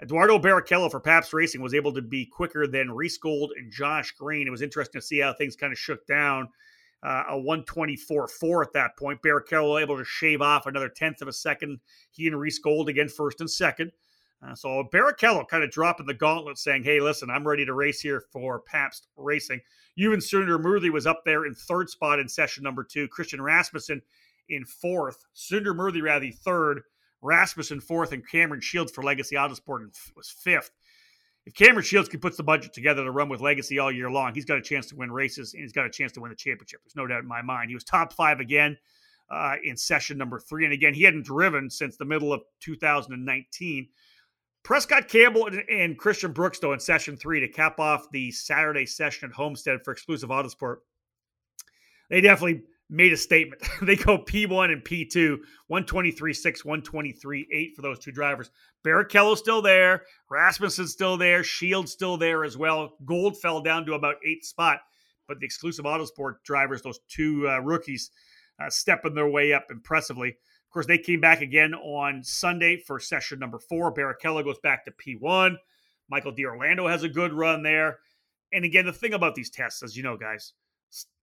[0.00, 4.12] Eduardo Barrichello for Pabst Racing was able to be quicker than Reece Gold and Josh
[4.12, 4.46] Green.
[4.46, 6.48] It was interesting to see how things kind of shook down.
[7.04, 9.20] Uh, a 124.4 at that point.
[9.22, 11.80] Barrichello able to shave off another tenth of a second.
[12.12, 13.90] He and Reece Gold again first and second.
[14.40, 18.00] Uh, so Barrichello kind of dropping the gauntlet, saying, "Hey, listen, I'm ready to race
[18.00, 19.60] here for Pabst Racing."
[19.98, 23.08] Yuven Sundaramoorthy was up there in third spot in session number two.
[23.08, 24.02] Christian Rasmussen
[24.48, 25.24] in fourth.
[25.34, 26.82] Sundaramoorthy rather third.
[27.22, 30.72] Rasmussen fourth, and Cameron Shields for Legacy Autosport was fifth.
[31.46, 34.34] If Cameron Shields can put the budget together to run with Legacy all year long,
[34.34, 36.36] he's got a chance to win races and he's got a chance to win the
[36.36, 36.80] championship.
[36.84, 37.68] There's no doubt in my mind.
[37.68, 38.76] He was top five again
[39.30, 43.88] uh, in session number three, and again he hadn't driven since the middle of 2019.
[44.62, 48.86] Prescott Campbell and, and Christian Brooks, though, in session three to cap off the Saturday
[48.86, 50.76] session at Homestead for exclusive Autosport,
[52.08, 53.62] they definitely made a statement.
[53.82, 55.38] they go P1 and P2,
[55.70, 58.50] 123.6, 123.8 for those two drivers.
[58.84, 60.02] Barrichello's still there.
[60.30, 61.42] Rasmussen's still there.
[61.42, 62.94] Shield's still there as well.
[63.04, 64.80] Gold fell down to about eighth spot,
[65.26, 68.10] but the exclusive Autosport drivers, those two uh, rookies,
[68.60, 70.28] uh, stepping their way up impressively.
[70.28, 73.92] Of course, they came back again on Sunday for session number four.
[73.92, 75.56] Barrichello goes back to P1.
[76.08, 77.98] Michael D'Orlando has a good run there.
[78.52, 80.52] And again, the thing about these tests, as you know, guys,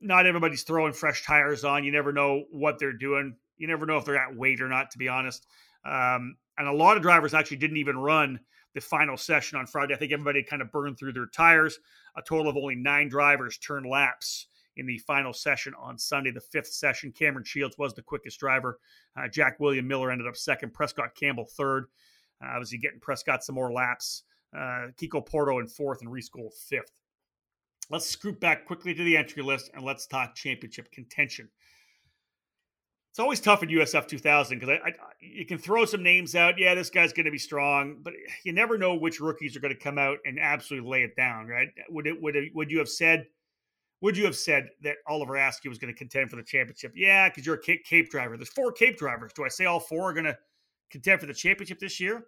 [0.02, 1.84] not everybody's throwing fresh tires on.
[1.84, 3.36] You never know what they're doing.
[3.58, 5.46] You never know if they're at weight or not, to be honest.
[5.86, 8.40] Um, and a lot of drivers actually didn't even run
[8.74, 9.94] the final session on Friday.
[9.94, 11.80] I think everybody kind of burned through their tires.
[12.16, 14.48] A total of only nine drivers turned laps
[14.78, 17.12] in the final session on Sunday, the fifth session.
[17.12, 18.80] Cameron Shields was the quickest driver.
[19.18, 20.74] Uh, Jack William Miller ended up second.
[20.74, 21.86] Prescott Campbell third.
[22.42, 24.24] Uh, obviously, getting Prescott some more laps.
[24.56, 26.94] Uh, Kiko Porto in fourth and Reece Gold fifth.
[27.90, 31.50] Let's scoot back quickly to the entry list and let's talk championship contention.
[33.12, 36.60] It's always tough in USF 2000 because I, I, you can throw some names out.
[36.60, 38.14] Yeah, this guy's going to be strong, but
[38.44, 41.48] you never know which rookies are going to come out and absolutely lay it down.
[41.48, 41.70] Right?
[41.90, 43.26] Would it would it, would you have said?
[44.02, 46.94] Would you have said that Oliver Askew was going to contend for the championship?
[46.96, 48.38] Yeah, because you're a Cape driver.
[48.38, 49.34] There's four Cape drivers.
[49.34, 50.38] Do I say all four are going to
[50.90, 52.24] contend for the championship this year?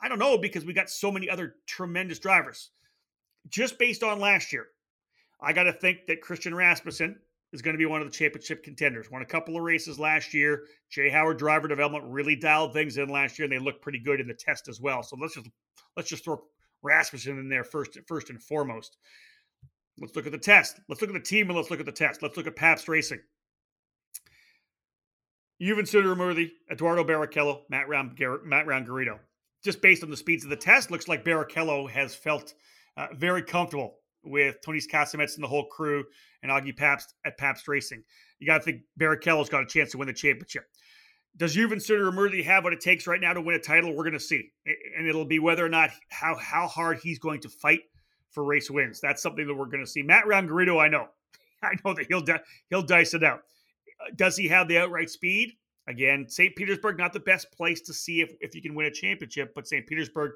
[0.00, 2.70] I don't know because we got so many other tremendous drivers.
[3.50, 4.68] Just based on last year,
[5.42, 7.18] I got to think that Christian Rasmussen
[7.52, 9.10] is going to be one of the championship contenders.
[9.10, 10.64] Won a couple of races last year.
[10.90, 14.20] Jay Howard driver development really dialed things in last year, and they looked pretty good
[14.20, 15.02] in the test as well.
[15.02, 15.48] So let's just
[15.96, 16.40] let's just throw
[16.82, 18.96] Rasmussen in there first first and foremost.
[19.98, 20.80] Let's look at the test.
[20.88, 22.22] Let's look at the team and let's look at the test.
[22.22, 23.20] Let's look at Pabst Racing.
[25.60, 29.18] Yuven Sundaramoorthy, Eduardo Barrichello, Matt Round, Matt Garrido.
[29.62, 32.54] Just based on the speeds of the test, looks like Barrichello has felt
[32.96, 36.04] uh, very comfortable with Tony's Casamets and the whole crew
[36.42, 38.02] and Augie Pabst at Pabst Racing.
[38.38, 40.64] You got to think Barrichello's got a chance to win the championship.
[41.36, 43.94] Does Yuven Sundaramoorthy have what it takes right now to win a title?
[43.94, 44.50] We're going to see,
[44.96, 47.82] and it'll be whether or not how how hard he's going to fight
[48.30, 49.00] for race wins.
[49.00, 50.02] That's something that we're going to see.
[50.02, 51.08] Matt Garrido, I know,
[51.62, 52.24] I know that he'll
[52.68, 53.42] he'll dice it out.
[54.16, 55.52] Does he have the outright speed?
[55.86, 56.54] Again, St.
[56.54, 59.68] Petersburg not the best place to see if if you can win a championship, but
[59.68, 59.86] St.
[59.86, 60.32] Petersburg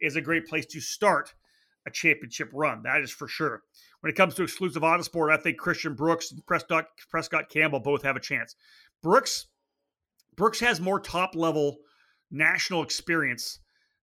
[0.00, 1.34] is a great place to start
[1.86, 2.82] a championship run.
[2.82, 3.62] That is for sure.
[4.00, 8.02] When it comes to exclusive autosport, I think Christian Brooks and Prescott, Prescott Campbell both
[8.02, 8.54] have a chance.
[9.02, 9.46] Brooks
[10.36, 11.78] Brooks has more top level
[12.30, 13.60] national experience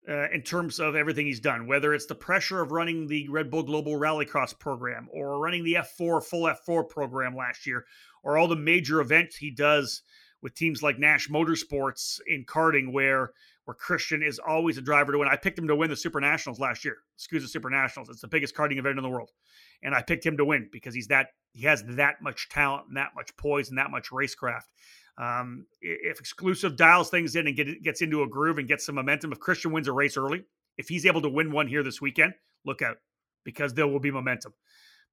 [0.10, 3.52] uh, in terms of everything he's done, whether it's the pressure of running the Red
[3.52, 7.86] Bull Global Rallycross program or running the F4 full F4 program last year,
[8.24, 10.02] or all the major events he does
[10.42, 13.32] with teams like Nash Motorsports in karting, where
[13.66, 15.28] where Christian is always a driver to win.
[15.28, 16.98] I picked him to win the Super Nationals last year.
[17.16, 18.10] Excuse the Super Nationals.
[18.10, 19.30] It's the biggest karting event in the world.
[19.84, 22.98] And I picked him to win because he's that he has that much talent and
[22.98, 24.66] that much poise and that much racecraft.
[25.18, 28.96] Um, if exclusive dials things in and get, gets into a groove and gets some
[28.96, 30.44] momentum, if Christian wins a race early,
[30.78, 32.34] if he's able to win one here this weekend,
[32.66, 32.98] look out
[33.44, 34.54] because there will be momentum.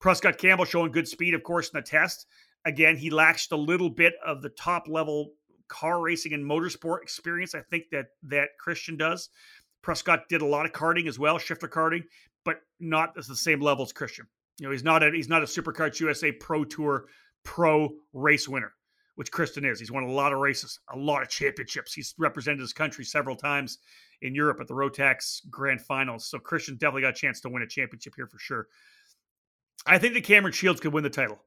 [0.01, 2.26] Prescott Campbell showing good speed, of course, in the test.
[2.64, 5.32] Again, he lacks a little bit of the top level
[5.68, 7.54] car racing and motorsport experience.
[7.54, 9.30] I think that that Christian does.
[9.82, 12.04] Prescott did a lot of karting as well, shifter karting,
[12.44, 14.26] but not at the same level as Christian.
[14.58, 17.06] You know, he's not a he's not a SuperKarts USA Pro Tour
[17.44, 18.72] Pro race winner,
[19.14, 19.78] which Christian is.
[19.78, 21.94] He's won a lot of races, a lot of championships.
[21.94, 23.78] He's represented his country several times
[24.22, 26.28] in Europe at the Rotax Grand Finals.
[26.28, 28.66] So Christian definitely got a chance to win a championship here for sure.
[29.86, 31.38] I think that Cameron Shields could win the title.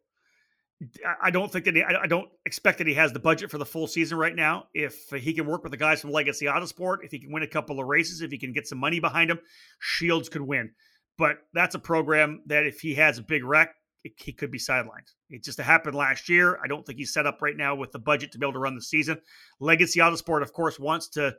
[1.22, 3.66] I don't think that he, I don't expect that he has the budget for the
[3.66, 4.66] full season right now.
[4.74, 7.48] If he can work with the guys from Legacy Autosport, if he can win a
[7.48, 9.40] couple of races, if he can get some money behind him,
[9.80, 10.72] Shields could win.
[11.18, 14.58] But that's a program that if he has a big wreck, it, he could be
[14.58, 15.12] sidelined.
[15.30, 16.60] It just happened last year.
[16.64, 18.60] I don't think he's set up right now with the budget to be able to
[18.60, 19.20] run the season.
[19.60, 21.36] Legacy Autosport, of course, wants to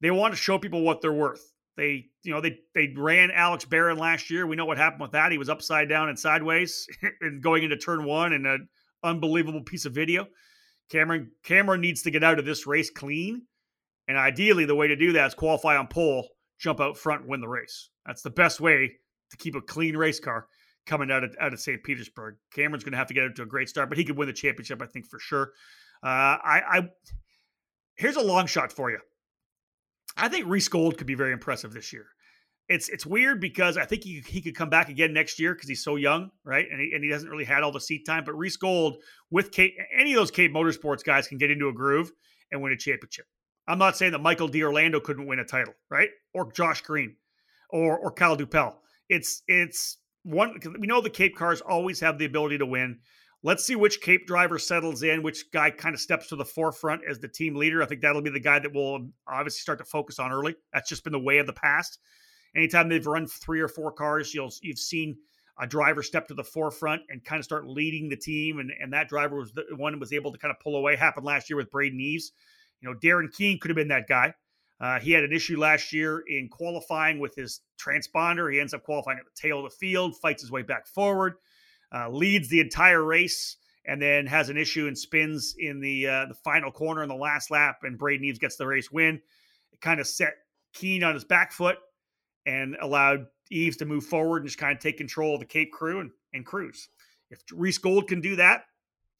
[0.00, 1.51] they want to show people what they're worth.
[1.76, 4.46] They, you know, they they ran Alex Baron last year.
[4.46, 5.32] We know what happened with that.
[5.32, 6.86] He was upside down and sideways
[7.20, 8.68] and going into turn one and an
[9.02, 10.26] unbelievable piece of video.
[10.90, 13.42] Cameron Cameron needs to get out of this race clean.
[14.08, 17.40] And ideally, the way to do that is qualify on pole, jump out front, win
[17.40, 17.88] the race.
[18.04, 18.92] That's the best way
[19.30, 20.46] to keep a clean race car
[20.84, 21.82] coming out of out of St.
[21.82, 22.36] Petersburg.
[22.52, 24.26] Cameron's going to have to get out to a great start, but he could win
[24.26, 25.52] the championship, I think for sure.
[26.02, 26.88] Uh, I, I
[27.94, 28.98] here's a long shot for you.
[30.16, 32.06] I think Reece Gold could be very impressive this year.
[32.68, 35.68] It's it's weird because I think he, he could come back again next year because
[35.68, 36.66] he's so young, right?
[36.70, 38.24] And he, and he hasn't really had all the seat time.
[38.24, 38.98] But Reece Gold
[39.30, 42.12] with Cape, any of those Cape Motorsports guys can get into a groove
[42.50, 43.26] and win a championship.
[43.66, 46.10] I'm not saying that Michael D'Orlando couldn't win a title, right?
[46.34, 47.16] Or Josh Green,
[47.70, 48.76] or or Kyle Dupel.
[49.08, 53.00] It's it's one we know the Cape cars always have the ability to win.
[53.44, 57.02] Let's see which Cape driver settles in, which guy kind of steps to the forefront
[57.08, 57.82] as the team leader.
[57.82, 60.54] I think that'll be the guy that will obviously start to focus on early.
[60.72, 61.98] That's just been the way of the past.
[62.54, 65.16] Anytime they've run three or four cars, you'll you've seen
[65.58, 68.92] a driver step to the forefront and kind of start leading the team, and and
[68.92, 70.94] that driver was the one was able to kind of pull away.
[70.94, 72.32] Happened last year with Braden Eves.
[72.80, 74.34] You know, Darren Keane could have been that guy.
[74.80, 78.52] Uh, he had an issue last year in qualifying with his transponder.
[78.52, 81.34] He ends up qualifying at the tail of the field, fights his way back forward
[81.94, 86.26] uh, leads the entire race, and then has an issue and spins in the uh,
[86.26, 89.20] the final corner in the last lap, and Braden Eves gets the race win.
[89.72, 90.34] It kind of set
[90.72, 91.78] Keane on his back foot
[92.46, 95.72] and allowed Eves to move forward and just kind of take control of the Cape
[95.72, 96.88] crew and, and cruise.
[97.30, 98.64] If Reece Gold can do that,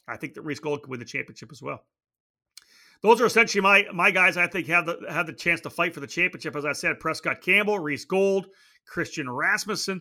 [0.09, 1.83] I think that Reece Gold can win the championship as well.
[3.03, 4.37] Those are essentially my my guys.
[4.37, 6.55] I think have the have the chance to fight for the championship.
[6.55, 8.47] As I said, Prescott Campbell, Reece Gold,
[8.87, 10.01] Christian Rasmussen.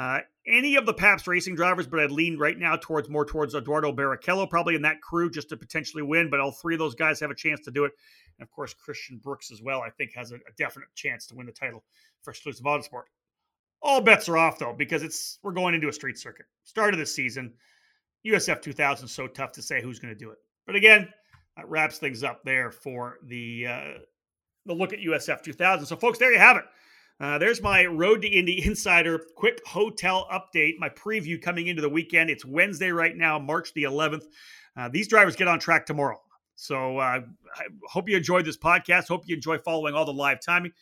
[0.00, 3.54] Uh, any of the Pabst racing drivers, but I'd lean right now towards more towards
[3.54, 6.30] Eduardo Barrichello, probably in that crew just to potentially win.
[6.30, 7.92] But all three of those guys have a chance to do it.
[8.38, 11.34] And of course, Christian Brooks as well, I think, has a, a definite chance to
[11.34, 11.84] win the title
[12.22, 13.02] for exclusive autosport.
[13.82, 16.46] All bets are off though, because it's we're going into a street circuit.
[16.64, 17.52] Start of the season.
[18.26, 20.38] USF 2000 is so tough to say who's going to do it.
[20.66, 21.10] But again,
[21.58, 23.98] that wraps things up there for the uh,
[24.64, 25.84] the look at USF 2000.
[25.84, 26.64] So, folks, there you have it
[27.20, 31.88] Uh, there's my Road to Indy Insider quick hotel update, my preview coming into the
[31.88, 32.30] weekend.
[32.30, 34.24] It's Wednesday right now, March the 11th.
[34.74, 36.18] Uh, these drivers get on track tomorrow.
[36.56, 37.20] So uh,
[37.56, 39.08] I hope you enjoyed this podcast.
[39.08, 40.72] Hope you enjoy following all the live timing.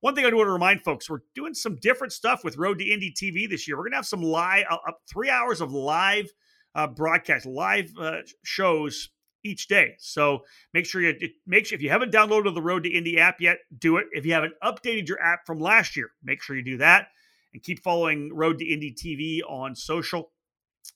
[0.00, 2.78] One thing I do want to remind folks, we're doing some different stuff with Road
[2.78, 3.76] to Indy TV this year.
[3.76, 4.76] We're going to have some live, uh,
[5.10, 6.30] three hours of live
[6.76, 9.08] uh, broadcast, live uh, shows
[9.44, 9.94] each day.
[9.98, 11.14] So make sure you
[11.46, 14.06] make sure if you haven't downloaded the Road to Indy app yet, do it.
[14.12, 17.08] If you haven't updated your app from last year, make sure you do that
[17.52, 20.30] and keep following Road to Indy TV on social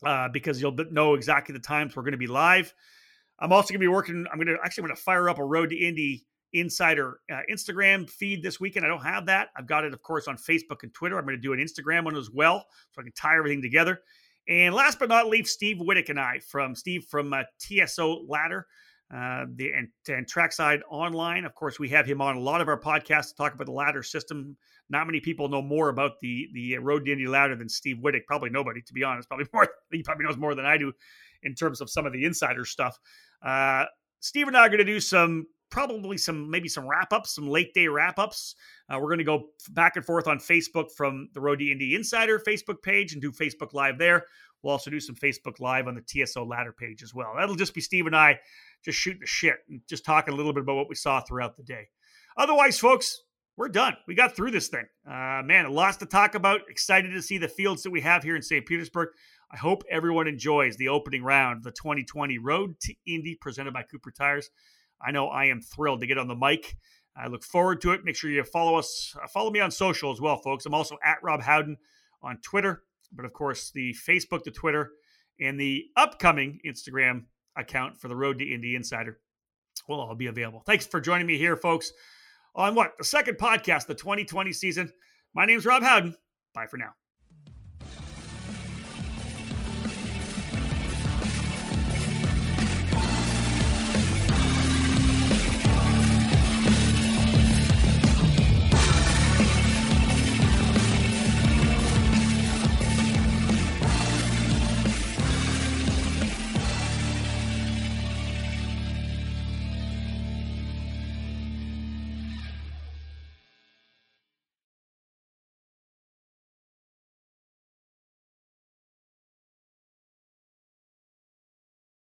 [0.05, 2.73] uh, because you'll know exactly the times we're going to be live.
[3.39, 4.27] I'm also going to be working.
[4.31, 8.09] I'm going to actually going to fire up a Road to Indy Insider uh, Instagram
[8.09, 8.85] feed this weekend.
[8.85, 9.49] I don't have that.
[9.57, 11.19] I've got it, of course, on Facebook and Twitter.
[11.19, 14.01] I'm going to do an Instagram one as well, so I can tie everything together.
[14.49, 18.67] And last but not least, Steve Wittich and I from Steve from uh, TSO Ladder.
[19.15, 21.45] Uh, the and, and Trackside Online.
[21.45, 23.73] Of course, we have him on a lot of our podcasts to talk about the
[23.73, 24.57] ladder system.
[24.89, 28.25] Not many people know more about the the Road to Indy ladder than Steve Wittich.
[28.27, 29.29] Probably nobody, to be honest.
[29.29, 29.69] Probably more.
[29.91, 30.95] He probably knows more than I do
[31.43, 32.99] in terms of some of the insider stuff.
[33.45, 33.85] Uh,
[34.21, 37.49] Steve and I are going to do some probably some maybe some wrap ups, some
[37.49, 38.55] late day wrap ups.
[38.89, 41.97] Uh, we're going to go back and forth on Facebook from the Road to Indy
[41.97, 44.27] Insider Facebook page and do Facebook Live there.
[44.63, 47.33] We'll also do some Facebook Live on the TSO Ladder page as well.
[47.37, 48.39] That'll just be Steve and I
[48.85, 51.57] just shooting the shit and just talking a little bit about what we saw throughout
[51.57, 51.89] the day.
[52.37, 53.23] Otherwise, folks,
[53.57, 53.97] we're done.
[54.07, 54.87] We got through this thing.
[55.07, 56.61] Uh, man, lots to talk about.
[56.69, 58.65] Excited to see the fields that we have here in St.
[58.65, 59.09] Petersburg.
[59.51, 63.83] I hope everyone enjoys the opening round of the 2020 Road to Indy presented by
[63.83, 64.51] Cooper Tires.
[65.05, 66.77] I know I am thrilled to get on the mic.
[67.17, 68.05] I look forward to it.
[68.05, 70.65] Make sure you follow us, uh, follow me on social as well, folks.
[70.65, 71.77] I'm also at Rob Howden
[72.23, 74.93] on Twitter, but of course, the Facebook the Twitter
[75.41, 77.25] and the upcoming Instagram
[77.57, 79.19] account for the Road to Indy Insider
[79.89, 80.63] will all be available.
[80.65, 81.93] Thanks for joining me here, folks,
[82.55, 82.93] on what?
[82.99, 84.93] The second podcast, the 2020 season.
[85.35, 86.17] My name is Rob Howden.
[86.55, 86.93] Bye for now.